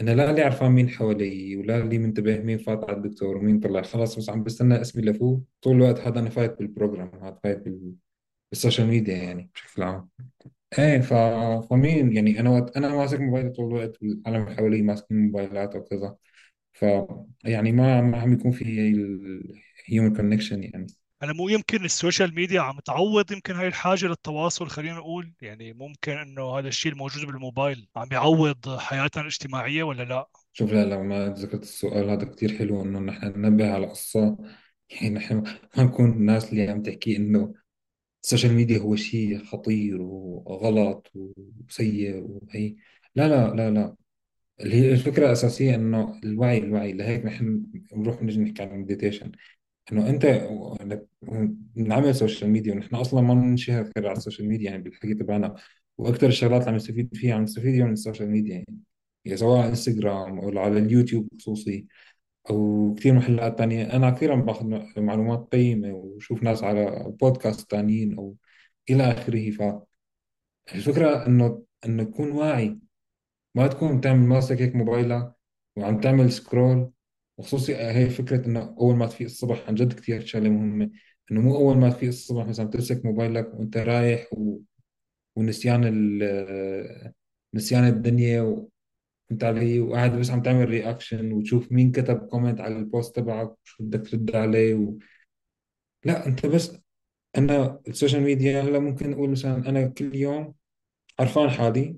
أنا 0.00 0.10
لا 0.10 0.32
لي 0.32 0.42
عرفان 0.42 0.70
مين 0.72 0.88
حوالي 0.88 1.56
ولا 1.56 1.84
لي 1.84 1.98
منتبه 1.98 2.38
مين 2.40 2.58
فات 2.58 2.84
على 2.84 2.96
الدكتور 2.96 3.36
ومين 3.36 3.60
طلع. 3.60 3.82
خلاص 3.82 4.16
بس 4.18 4.30
عم 4.30 4.42
بستنى 4.42 4.80
اسمي 4.80 5.02
لفوق. 5.02 5.42
طول 5.62 5.76
الوقت 5.76 6.00
هذا 6.00 6.20
أنا 6.20 6.30
فايت 6.30 6.58
بال 6.58 6.70
program 6.70 7.10
هذا 7.22 7.38
فايت 7.44 7.58
بال... 7.58 7.92
بال 8.52 8.61
social 8.61 8.86
media 8.88 9.16
يعني 9.16 9.50
بشكل 9.54 9.82
عام. 9.82 10.08
إيه 10.78 11.00
ف... 11.00 11.14
فمين؟ 11.70 12.12
يعني 12.12 12.40
أنا 12.40 12.50
وقت 12.50 12.76
أنا 12.76 12.88
ماسك 12.94 13.20
موبايلي 13.20 13.50
طول 13.50 13.66
الوقت 13.66 14.02
والعالم 14.02 14.42
اللي 14.44 14.56
حوالي 14.56 14.82
ماسكين 14.82 15.26
موبايلات 15.26 15.76
وكذا 15.76 16.16
ف 16.72 16.84
يعني 17.44 17.72
ما 17.72 18.00
ما 18.00 18.18
عم 18.20 18.32
يكون 18.32 18.50
في 18.52 18.64
ال 19.88 19.93
human 19.93 20.16
connection 20.16 20.62
يعني. 20.62 20.86
أنا 21.22 21.32
مو 21.32 21.48
يمكن 21.48 21.84
ال 21.84 21.91
social 21.91 22.34
media 22.34 22.60
عم 22.60 22.80
تعوض 22.80 23.32
يمكن 23.32 23.54
هاي 23.54 23.66
الحاجة 23.66 24.06
للتواصل 24.06 24.68
خلينا 24.68 24.96
نقول. 24.96 25.32
يعني 25.42 25.72
ممكن 25.72 26.12
إنه 26.12 26.58
هذا 26.58 26.68
الشيء 26.68 26.92
الموجود 26.92 27.26
بالموبايل 27.26 27.88
عم 27.96 28.08
يعوض 28.12 28.76
حياتنا 28.78 29.22
الاجتماعية 29.22 29.82
ولا 29.82 30.02
لا؟ 30.02 30.26
شوف 30.52 30.72
لا 30.72 30.84
لو 30.84 31.02
ما 31.02 31.28
ذكرت 31.28 31.62
السؤال 31.62 32.10
هذا 32.10 32.24
كتير 32.24 32.58
حلو 32.58 32.82
إنه 32.82 32.98
نحن 32.98 33.26
ننبه 33.26 33.72
على 33.72 33.86
قصة 33.86 34.38
يعني 34.90 35.14
نحن 35.14 35.42
ما 35.76 35.84
نكون 35.84 36.10
الناس 36.10 36.52
اللي 36.52 36.68
عم 36.68 36.82
تحكي 36.82 37.16
إنه 37.16 37.54
ال 38.24 38.28
social 38.28 38.52
media 38.52 38.78
هو 38.78 38.96
شيء 38.96 39.44
خطير 39.44 40.00
وغلط 40.00 41.12
وسيء 41.14 42.16
وهي. 42.16 42.76
لا 43.14 43.28
لا 43.28 43.54
لا 43.54 43.70
لا. 43.70 43.94
اللي 44.60 44.74
هي 44.76 44.92
الفكرة 44.92 45.26
الأساسية 45.26 45.74
إنه 45.74 46.20
الوعي 46.24 46.58
الوعي. 46.58 46.92
لهيك 46.92 47.24
نحن 47.24 47.66
بنروح 47.92 48.22
نجي 48.22 48.40
نحكي 48.40 48.62
عن 48.62 48.70
ال 48.70 48.76
meditation 48.76 49.32
إنه 49.92 50.10
أنت 50.10 50.48
بنعمل 51.76 52.14
social 52.14 52.50
media 52.50 52.72
ونحن 52.74 52.94
أصلا 52.94 53.20
ما 53.20 53.34
بننشر 53.34 53.82
غير 53.96 54.08
على 54.08 54.16
ال 54.16 54.21
social 54.21 54.48
media 54.48 54.70
يعني 54.70 54.82
بالحكي 54.82 55.14
تبعنا. 55.14 55.54
وأكثر 55.98 56.26
الشغلات 56.26 56.60
اللي 56.60 56.70
عم 56.70 56.76
نستفيد 56.76 57.14
فيها 57.14 57.34
عم 57.34 57.42
نستفيد 57.42 57.82
من 57.82 57.92
ال 57.92 57.97
social 57.97 58.30
media 58.30 58.64
يعني, 59.24 59.36
سواء 59.36 59.58
على 59.60 59.68
انستغرام 59.68 60.38
أو 60.38 60.58
على 60.58 60.78
اليوتيوب 60.78 61.28
خصوصي 61.38 61.86
أو 62.50 62.94
كثير 62.98 63.14
محلات 63.14 63.58
تانية. 63.58 63.96
أنا 63.96 64.10
كثير 64.10 64.32
عم 64.32 64.42
باخذ 64.44 64.66
معلومات 65.00 65.48
قيمة 65.52 65.92
وشوف 65.92 66.42
ناس 66.42 66.64
على 66.64 67.14
بودكاست 67.20 67.70
تانيين 67.70 68.18
أو 68.18 68.36
إلى 68.90 69.02
آخره. 69.12 69.50
فالفكرة 70.68 71.26
إنه 71.26 71.62
إنه 71.86 72.02
تكون 72.04 72.30
واعي. 72.32 72.78
ما 73.54 73.66
تكون 73.66 74.00
تعمل 74.00 74.28
ماسك 74.28 74.62
هيك 74.62 74.76
موبايلك 74.76 75.32
وعم 75.76 76.00
تعمل 76.00 76.32
سكرول 76.32 76.90
وخصوصي 77.38 77.76
هي 77.76 78.10
فكرة 78.10 78.46
إنه 78.46 78.76
أول 78.80 78.96
ما 78.96 79.06
تفيق 79.06 79.26
الصبح 79.28 79.68
عن 79.68 79.74
جد 79.74 79.92
كثير 79.92 80.26
شغلة 80.26 80.48
مهمة. 80.50 80.90
إنه 81.32 81.40
مو 81.40 81.56
أول 81.56 81.76
ما 81.78 81.90
تفيق 81.90 82.08
الصبح 82.08 82.46
مثلا 82.46 82.70
تمسك 82.70 83.04
موبايلك 83.04 83.54
وأنت 83.54 83.76
رايح 83.76 84.28
و... 84.32 84.58
ونسيان 85.36 85.84
ال... 85.84 87.12
نسيان 87.54 87.84
الدنيا 87.88 88.42
وانت 89.30 89.44
علي 89.44 89.80
وقاعد 89.80 90.18
بس 90.18 90.30
عم 90.30 90.42
تعمل 90.42 90.68
reaction 90.68 91.32
وتشوف 91.32 91.72
مين 91.72 91.92
كتب 91.92 92.18
comment 92.18 92.60
على 92.60 92.76
ال 92.78 92.86
post 92.86 93.16
تبعك 93.16 93.56
وشو 93.64 93.84
بدك 93.84 94.10
ترد 94.10 94.36
عليه 94.36 94.74
و... 94.74 94.94
لا 96.04 96.26
أنت 96.26 96.46
بس 96.46 96.76
أنا 97.38 97.80
ال 97.88 97.93
social 97.93 98.22
media 98.22 98.62
هلأ 98.62 98.78
ممكن 98.78 99.12
أقول 99.12 99.30
مثلا 99.30 99.68
أنا 99.68 99.88
كل 99.88 100.16
يوم 100.16 100.54
عرفان 101.20 101.50
حالي 101.50 101.96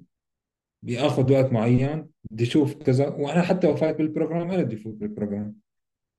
بيأخذ 0.83 1.33
وقت 1.33 1.53
معين 1.53 2.10
بدي 2.31 2.45
أشوف 2.45 2.75
كذا 2.75 3.09
وأنا 3.09 3.43
حتى 3.43 3.67
لو 3.67 3.77
فايت 3.77 3.97
بال 3.97 4.09
program 4.09 4.51
أنا 4.51 4.63
بدي 4.63 4.77
أفوت 4.77 4.95
بال 4.95 5.07
program. 5.07 5.57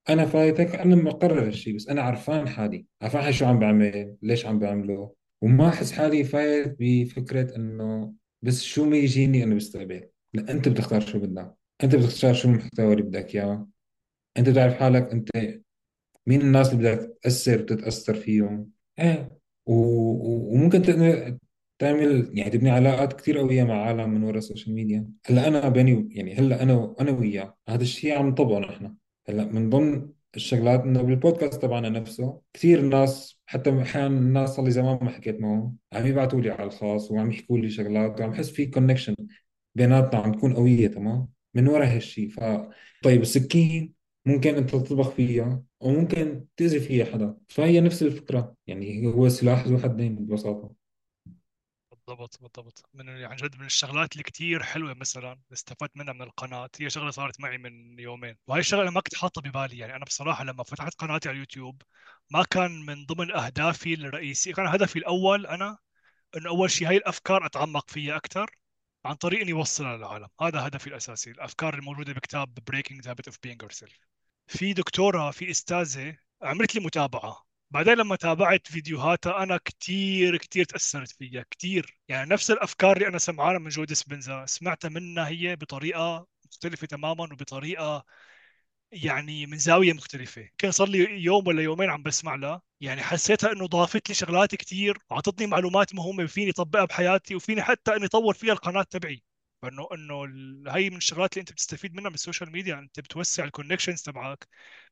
أنا 0.09 0.25
فايتك 0.25 0.75
أنا 0.75 0.95
مقرر 0.95 1.47
هالشيء 1.47 1.75
بس 1.75 1.89
أنا 1.89 2.01
عرفان 2.01 2.49
حالي. 2.49 2.85
عرفان 3.01 3.21
حالي 3.21 3.33
شو 3.33 3.45
عم 3.45 3.59
بعمل 3.59 4.17
ليش 4.21 4.45
عم 4.45 4.59
بعمله. 4.59 5.13
وما 5.41 5.69
أحس 5.69 5.91
حالي 5.91 6.23
فايت 6.23 6.75
بفكرة 6.79 7.55
إنه 7.55 8.13
بس 8.41 8.63
شو 8.63 8.85
ما 8.85 8.97
يجيني 8.97 9.43
أنا 9.43 9.55
بستقبل 9.55 10.07
لا 10.33 10.51
أنت 10.51 10.67
بتختار 10.67 11.01
شو 11.01 11.19
بدك. 11.19 11.55
أنت 11.83 11.95
بتختار 11.95 12.33
شو 12.33 12.49
المحتوى 12.49 12.93
اللي 12.93 13.03
بدك 13.03 13.35
إياه. 13.35 13.67
أنت 14.37 14.49
بتعرف 14.49 14.73
حالك 14.73 15.11
أنت 15.11 15.29
مين 16.27 16.41
الناس 16.41 16.73
اللي 16.73 16.95
بدك 16.95 17.17
تأثر 17.21 17.61
وتتأثر 17.61 18.13
فيهم. 18.13 18.69
إيه. 18.99 19.37
و... 19.65 19.73
وممكن 20.53 20.81
تعمل 21.81 22.29
يعني 22.33 22.49
تبني 22.49 22.69
علاقات 22.69 23.13
كثير 23.13 23.37
قوية 23.37 23.63
مع 23.63 23.85
عالم 23.85 24.09
من 24.09 24.23
وراء 24.23 24.37
ال 24.37 24.42
social 24.42 24.75
media 24.75 25.07
هلأ 25.25 25.47
أنا 25.47 25.69
بيني 25.69 26.09
يعني 26.11 26.35
هلأ 26.35 26.63
أنا 26.63 26.95
أنا 26.99 27.11
وياه. 27.11 27.57
هذا 27.69 27.81
الشيء 27.81 28.13
عم 28.17 28.27
نطبقه 28.27 28.59
نحن. 28.59 28.95
هلأ 29.29 29.45
من 29.45 29.69
ضمن 29.69 30.09
الشغلات 30.35 30.81
إنه 30.81 31.01
بالبودكاست 31.01 31.61
تبعنا 31.61 31.89
نفسه 31.89 32.41
كثير 32.53 32.81
ناس 32.81 33.41
حتى 33.45 33.81
أحيانا 33.81 34.07
الناس 34.07 34.49
صار 34.49 34.65
لي 34.65 34.71
زمان 34.71 34.99
ما 35.01 35.09
حكيت 35.09 35.41
معهم 35.41 35.77
عم 35.93 36.05
يبعثوا 36.07 36.41
لي 36.41 36.49
على 36.49 36.63
الخاص 36.63 37.11
وعم 37.11 37.31
يحكوا 37.31 37.57
لي 37.57 37.69
شغلات 37.69 38.21
وعم 38.21 38.33
حس 38.33 38.49
في 38.49 38.65
connection 38.65 39.15
بيناتنا 39.75 40.19
عم 40.19 40.31
تكون 40.31 40.53
قوية 40.53 40.87
تمام؟ 40.87 41.27
من 41.55 41.67
وراء 41.67 41.95
هالشيء 41.95 42.29
ف 42.29 42.39
طيب 43.03 43.21
السكين 43.21 43.93
ممكن 44.25 44.55
أنت 44.55 44.69
تطبخ 44.69 45.09
فيها 45.09 45.63
وممكن 45.79 46.45
تأذي 46.57 46.79
فيها 46.79 47.05
حدا. 47.05 47.37
فهي 47.47 47.81
نفس 47.81 48.03
الفكرة. 48.03 48.55
يعني 48.67 49.07
هو 49.07 49.29
سلاح 49.29 49.67
ذو 49.67 49.77
حدين 49.77 50.15
ببساطة. 50.15 50.80
بالضبط 52.07 52.41
بالضبط. 52.41 52.89
من 52.93 53.09
عن 53.25 53.35
جد 53.35 53.55
من 53.55 53.65
الشغلات 53.65 54.11
اللي 54.11 54.23
كتير 54.23 54.63
حلوة 54.63 54.93
مثلا 54.93 55.39
استفدت 55.53 55.97
منها 55.97 56.13
من 56.13 56.21
القناة 56.21 56.69
هي 56.79 56.89
شغلة 56.89 57.11
صارت 57.11 57.39
معي 57.39 57.57
من 57.57 57.99
يومين. 57.99 58.37
وهي 58.47 58.59
الشغلة 58.59 58.89
ما 58.91 59.01
كنت 59.01 59.15
حاطه 59.15 59.41
ببالي 59.41 59.77
يعني. 59.77 59.95
أنا 59.95 60.05
بصراحة 60.05 60.43
لما 60.43 60.63
فتحت 60.63 60.95
قناتي 60.95 61.29
على 61.29 61.35
اليوتيوب 61.35 61.81
ما 62.31 62.43
كان 62.43 62.85
من 62.85 63.05
ضمن 63.05 63.31
أهدافي 63.31 63.93
الرئيسية 63.93 64.53
كان 64.53 64.67
هدفي 64.67 64.99
الأول 64.99 65.47
أنا 65.47 65.77
إنه 66.37 66.49
أول 66.49 66.71
شيء 66.71 66.89
هاي 66.89 66.97
الأفكار 66.97 67.45
أتعمق 67.45 67.89
فيها 67.89 68.17
أكثر 68.17 68.51
عن 69.05 69.15
طريق 69.15 69.41
إني 69.41 69.53
أوصلها 69.53 69.97
للعالم. 69.97 70.27
هذا 70.41 70.67
هدفي 70.67 70.87
الأساسي 70.87 71.31
الأفكار 71.31 71.73
الموجودة 71.73 72.13
بكتاب 72.13 72.59
Breaking 72.71 73.01
the 73.03 73.09
Habit 73.09 73.33
of 73.33 73.35
Being 73.47 73.57
Yourself. 73.65 73.93
في 74.47 74.73
دكتورة 74.73 75.31
في 75.31 75.51
أستاذة 75.51 76.17
عملت 76.41 76.75
لي 76.75 76.85
متابعة. 76.85 77.50
بعدين 77.71 77.93
لما 77.93 78.15
تابعت 78.15 78.67
فيديوهاتها 78.67 79.43
أنا 79.43 79.57
كثير 79.65 80.37
كثير 80.37 80.65
تأثرت 80.65 81.11
فيها 81.11 81.45
كثير 81.51 81.97
يعني 82.07 82.29
نفس 82.29 82.51
الأفكار 82.51 82.97
اللي 82.97 83.07
أنا 83.07 83.17
سمعانها 83.17 83.59
من 83.59 83.69
جو 83.69 83.83
ديسبنزا 83.83 84.45
سمعتها 84.45 84.89
منها 84.89 85.27
هي 85.27 85.55
بطريقة 85.55 86.27
مختلفة 86.45 86.87
تماما 86.87 87.23
وبطريقة 87.23 88.05
يعني 88.91 89.45
من 89.45 89.57
زاوية 89.57 89.93
مختلفة. 89.93 90.49
كان 90.57 90.71
صار 90.71 90.89
لي 90.89 90.99
يوم 91.23 91.47
ولا 91.47 91.63
يومين 91.63 91.89
عم 91.89 92.03
بسمع 92.03 92.35
لها. 92.35 92.61
يعني 92.81 93.03
حسيتها 93.03 93.51
إنه 93.51 93.67
ضافت 93.67 94.09
لي 94.09 94.15
شغلات 94.15 94.55
كثير 94.55 94.97
وعطتني 95.11 95.47
معلومات 95.47 95.95
مهمة 95.95 96.25
فيني 96.25 96.49
أطبقها 96.51 96.85
بحياتي 96.85 97.35
وفيني 97.35 97.61
حتى 97.63 97.95
إني 97.95 98.05
أطور 98.05 98.33
فيها 98.33 98.53
القناة 98.53 98.83
تبعي. 98.83 99.23
فانه 99.61 99.87
إنه 99.93 100.23
هي 100.75 100.89
من 100.89 100.97
الشغلات 100.97 101.33
اللي 101.33 101.41
أنت 101.41 101.51
بتستفيد 101.51 101.95
منها 101.95 102.09
من 102.09 102.15
ال 102.15 102.20
social 102.20 102.51
media 102.51 102.79
أنت 102.79 102.99
بتوسع 102.99 103.43
ال 103.43 103.48
connections 103.48 104.01
تبعك 104.01 104.47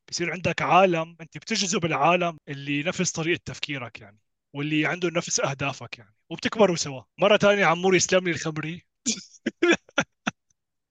بصير 0.10 0.32
عندك 0.32 0.62
عالم 0.62 1.16
أنت 1.22 1.38
بتجذب 1.38 1.86
العالم 1.86 2.38
اللي 2.48 2.84
نفس 2.84 3.12
طريقة 3.12 3.42
تفكيرك 3.46 4.02
يعني 4.02 4.20
واللي 4.56 4.86
عنده 4.86 5.10
نفس 5.10 5.40
أهدافك 5.40 5.98
يعني 6.00 6.16
وبتكبروا 6.30 6.76
سوا. 6.76 7.04
مرة 7.20 7.38
ثانية 7.38 7.66
عمور 7.66 7.96
يسلم 7.96 8.26
لي 8.26 8.32
الخبرة. 8.32 8.86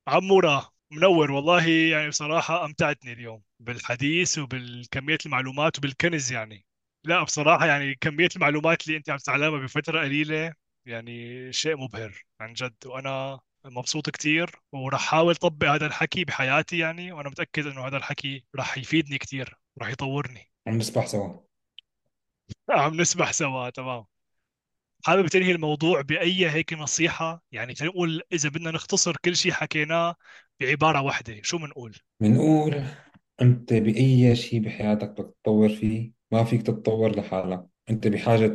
عمورة 0.09 0.73
منور 0.93 1.31
والله 1.33 1.69
يعني 1.69 2.09
بصراحة 2.09 2.65
أمتعتني 2.65 3.13
اليوم 3.13 3.43
بالحديث 3.61 4.39
وبالكمية 4.39 5.19
المعلومات 5.27 5.79
وبالكنز 5.79 6.33
يعني. 6.33 6.67
لا 7.05 7.23
بصراحة 7.23 7.67
يعني 7.67 7.95
كمية 7.95 8.29
المعلومات 8.37 8.87
اللي 8.87 8.97
أنت 8.99 9.11
عم 9.11 9.17
تتعلمها 9.17 9.61
بفترة 9.61 10.01
قليلة 10.01 10.55
يعني 10.87 11.53
شيء 11.53 11.77
مبهر 11.77 12.25
عن 12.41 12.53
جد 12.53 12.75
وأنا 12.87 13.41
مبسوط 13.71 14.11
كتير 14.11 14.51
وراح 14.73 15.01
أحاول 15.01 15.31
أطبق 15.35 15.67
هذا 15.67 15.87
الحكي 15.87 16.25
بحياتي 16.25 16.79
يعني 16.79 17.13
وأنا 17.13 17.29
متأكد 17.29 17.67
إنه 17.67 17.87
هذا 17.87 17.97
الحكي 17.97 18.45
راح 18.57 18.79
يفيدني 18.79 19.19
كتير 19.19 19.55
راح 19.79 19.89
يطورني. 19.91 20.51
عم 20.67 20.77
نسبح 20.79 21.07
سوا. 21.07 21.35
عم 22.71 23.01
نسبح 23.01 23.33
سوا 23.33 23.71
تمام. 23.71 24.05
حابب 25.05 25.27
تنهي 25.27 25.53
الموضوع 25.53 26.01
بأي 26.01 26.51
هيك 26.51 26.73
نصيحة؟ 26.73 27.43
يعني 27.53 27.75
خلينا 27.75 27.95
نقول 27.95 28.23
إذا 28.33 28.49
بدنا 28.49 28.71
نختصر 28.71 29.17
كل 29.25 29.37
شيء 29.37 29.53
حكيناه 29.53 30.15
بعبارة 30.61 31.01
واحدة 31.03 31.41
شو 31.43 31.59
بنقول 31.59 31.97
بنقول 32.21 32.85
أنت 33.41 33.73
بأي 33.73 34.37
شيء 34.37 34.61
بحياتك 34.61 35.09
بدك 35.11 35.35
تتطور 35.43 35.69
فيه 35.69 36.13
ما 36.33 36.45
فيك 36.45 36.63
تتطور 36.63 37.17
لحالك. 37.17 37.67
أنت 37.91 38.07
بحاجة 38.09 38.55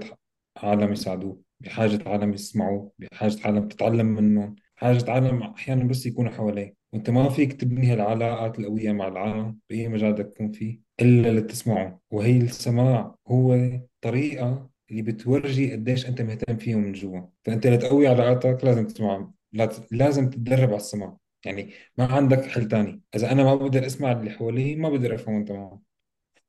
عالم 0.58 0.92
يساعدوك 0.92 1.42
بحاجة 1.60 2.10
عالم 2.10 2.34
يسمعوك 2.34 2.94
بحاجة 3.00 3.38
عالم 3.46 3.68
تتعلم 3.68 4.06
منهم. 4.06 4.56
بحاجة 4.78 5.12
عالم 5.12 5.44
أحيانا 5.44 5.84
بس 5.84 6.06
يكونوا 6.06 6.32
حواليك. 6.32 6.78
وأنت 6.94 7.10
ما 7.10 7.30
فيك 7.30 7.54
تبني 7.54 7.94
هالعلاقات 7.94 8.60
القوية 8.60 8.92
مع 8.92 9.08
العالم 9.08 9.58
بأي 9.70 9.88
مجال 9.88 10.14
بدك 10.14 10.26
تكون 10.34 10.52
فيه 10.52 10.80
إلا 11.02 11.40
لتسمعه 11.40 12.00
وهي 12.12 12.38
السماع 12.38 13.16
هو 13.28 13.58
طريقة 14.02 14.70
اللي 14.92 15.02
بتورجي 15.02 15.72
قديش 15.74 16.06
أنت 16.08 16.22
مهتم 16.22 16.58
فيهم 16.58 16.80
من 16.80 16.94
جوا. 16.94 17.22
فأنت 17.46 17.68
لتقوي 17.68 18.08
علاقاتك 18.08 18.64
لازم 18.66 18.88
تسمعهم. 18.88 19.34
لا- 19.54 19.70
لازم 19.92 20.30
تتدرب 20.30 20.68
على 20.70 20.76
السمع 20.78 21.18
يعني 21.46 21.70
ما 21.98 22.06
عندك 22.06 22.46
حل 22.46 22.68
تاني. 22.68 23.02
إذا 23.16 23.32
أنا 23.32 23.44
ما 23.44 23.56
بقدر 23.56 23.86
أسمع 23.86 24.12
اللي 24.12 24.32
حوالي 24.32 24.76
ما 24.76 24.90
بقدر 24.90 25.16
أفهمهم 25.16 25.46
تماما 25.46 25.80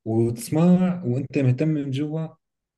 وتسمع 0.05 1.03
وأنت 1.07 1.39
مهتم 1.39 1.69
من 1.69 1.91
جوا 1.91 2.29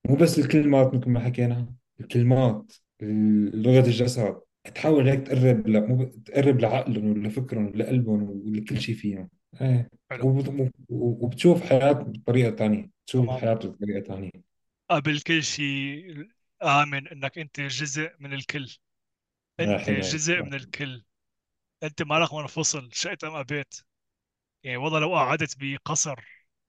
مو 0.08 0.16
بس 0.16 0.38
الكلمات 0.38 0.94
مثل 0.94 1.10
ما 1.10 1.20
حكينا. 1.20 1.74
الكلمات 2.00 2.72
لغة 3.02 3.86
الجسد. 3.86 4.40
تحاول 4.74 5.08
هيك 5.08 5.20
تقرب 5.26 5.68
ل... 5.68 5.88
مو. 5.88 6.04
تقرب 6.04 6.60
لعقلهم 6.60 7.10
ولفكرهم 7.10 7.66
ولقلبهم 7.66 8.22
ولكل 8.22 8.80
شيء 8.80 8.94
فيهم. 8.94 9.28
إيه. 9.60 9.88
حلو. 10.10 10.28
وبت... 10.28 10.72
وبتشوف 10.88 11.62
حياة 11.62 11.92
بطريقة 11.92 12.50
تانية. 12.50 12.90
تشوف 13.06 13.24
تمام. 13.26 13.36
الحياة 13.36 13.54
بطريقة 13.54 14.00
تانية. 14.00 14.30
قبل 14.90 15.20
كل 15.20 15.42
شيء 15.42 16.28
آمن 16.62 17.08
إنك 17.08 17.38
أنت 17.38 17.60
جزء 17.60 18.10
من 18.20 18.32
الكل. 18.32 18.76
يا 19.60 19.78
أنت 19.78 19.78
حلو 19.78 20.00
جزء 20.00 20.42
من 20.42 20.54
الكل. 20.54 21.04
أنت 21.82 22.02
مالك 22.02 22.34
منفصل 22.34 22.90
شئت 22.92 23.24
أم 23.24 23.36
أبيت. 23.36 23.74
يعني 24.64 24.76
والله 24.76 24.98
لو 25.00 25.14
قعدت 25.16 25.56
بقصر 25.60 26.20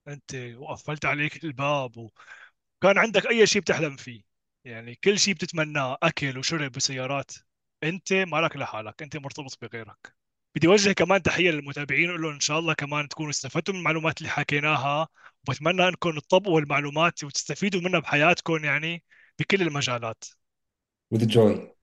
أنت 0.08 0.34
وقفلت 0.58 1.04
عليك 1.04 1.44
الباب 1.44 1.96
وكان 1.96 2.98
عندك 2.98 3.26
أي 3.26 3.46
شيء 3.46 3.62
بتحلم 3.62 3.96
فيه. 3.96 4.22
يعني 4.64 4.94
كل 5.04 5.18
شيء 5.18 5.34
بتتمناه 5.34 5.98
أكل 6.02 6.38
وشرب 6.38 6.76
وسيارات. 6.76 7.32
أنت 7.82 8.12
مالك 8.12 8.56
لحالك 8.56 9.02
أنت 9.02 9.16
مرتبط 9.16 9.58
بغيرك. 9.62 10.14
بدي 10.54 10.66
أوجه 10.66 10.92
كمان 10.92 11.22
تحية 11.22 11.50
للمتابعين 11.50 12.10
لهم 12.16 12.32
إن 12.32 12.40
شاء 12.40 12.58
الله 12.58 12.74
كمان 12.74 13.08
تكونوا 13.08 13.30
استفدتوا 13.30 13.74
من 13.74 13.80
المعلومات 13.80 14.18
اللي 14.18 14.30
حكيناها. 14.30 15.08
وبتمنى 15.48 15.88
أنكم 15.88 16.18
تطبقوا 16.18 16.60
المعلومات 16.60 17.24
وتستفيدوا 17.24 17.80
منها 17.80 18.00
بحياتكم 18.00 18.64
يعني 18.64 19.02
بكل 19.38 19.62
المجالات. 19.62 20.24
With 21.10 21.26
joy. 21.28 21.74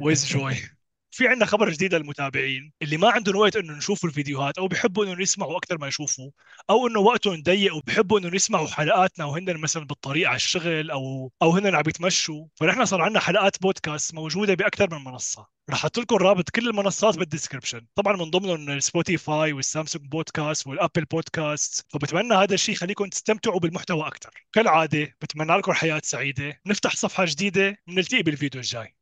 ويز 0.00 0.24
جوي 0.26 0.54
في 1.10 1.28
عندنا 1.28 1.46
خبر 1.46 1.70
جديد 1.70 1.94
للمتابعين 1.94 2.72
اللي 2.82 2.96
ما 2.96 3.10
عندهم 3.10 3.36
وقت 3.36 3.56
إنه 3.56 3.78
يشوفوا 3.78 4.08
الفيديوهات 4.08 4.58
أو 4.58 4.68
بيحبوا 4.68 5.04
انه 5.04 5.22
يسمعوا 5.22 5.56
أكثر 5.56 5.78
ما 5.78 5.88
يشوفوا 5.88 6.30
أو 6.70 6.86
إنه 6.86 7.00
وقتهم 7.00 7.42
ضيق 7.42 7.76
وبيحبوا 7.76 8.18
انه 8.18 8.34
يسمعوا 8.34 8.66
حلقاتنا 8.68 9.24
وهن 9.24 9.56
مثلا 9.56 9.84
بالطريق 9.84 10.28
على 10.28 10.36
الشغل 10.36 10.90
أو 10.90 11.32
أو 11.42 11.50
هن 11.50 11.74
عم 11.74 11.82
يتمشوا 11.88 12.46
فنحن 12.54 12.84
صار 12.84 13.02
عندنا 13.02 13.20
حلقات 13.20 13.62
بودكاست 13.62 14.14
موجودة 14.14 14.54
بأكثر 14.54 14.98
من 14.98 15.04
منصة. 15.04 15.46
رح 15.70 15.78
أحط 15.78 15.98
لكم 15.98 16.16
رابط 16.16 16.50
كل 16.50 16.68
المنصات 16.68 17.18
بال 17.18 17.28
description. 17.28 17.86
طبعا 17.94 18.16
من 18.16 18.30
ضمنهم 18.30 18.70
ال 18.70 18.80
Spotify 18.80 19.52
وال 19.52 19.64
Samsung 19.64 20.06
Podcast 20.06 20.66
وال 20.66 20.77
Apple 20.77 21.04
Podcast. 21.04 21.86
فبتمنى 21.92 22.34
هذا 22.34 22.54
الشيء 22.54 22.74
يخليكم 22.74 23.06
تستمتعوا 23.08 23.60
بالمحتوى 23.60 24.06
أكثر. 24.06 24.30
كالعادة 24.52 25.16
بتمنى 25.20 25.56
لكم 25.58 25.72
حياة 25.72 26.00
سعيدة. 26.04 26.60
نفتح 26.66 26.96
صفحة 26.96 27.24
جديدة 27.24 27.78
بنلتقي 27.86 28.22
بالفيديو 28.22 28.60
الجاي. 28.60 28.96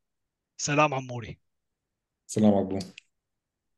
سلام 0.59 0.95
عموري. 0.95 1.46
سلام 2.27 2.55
عبدو 2.55 2.79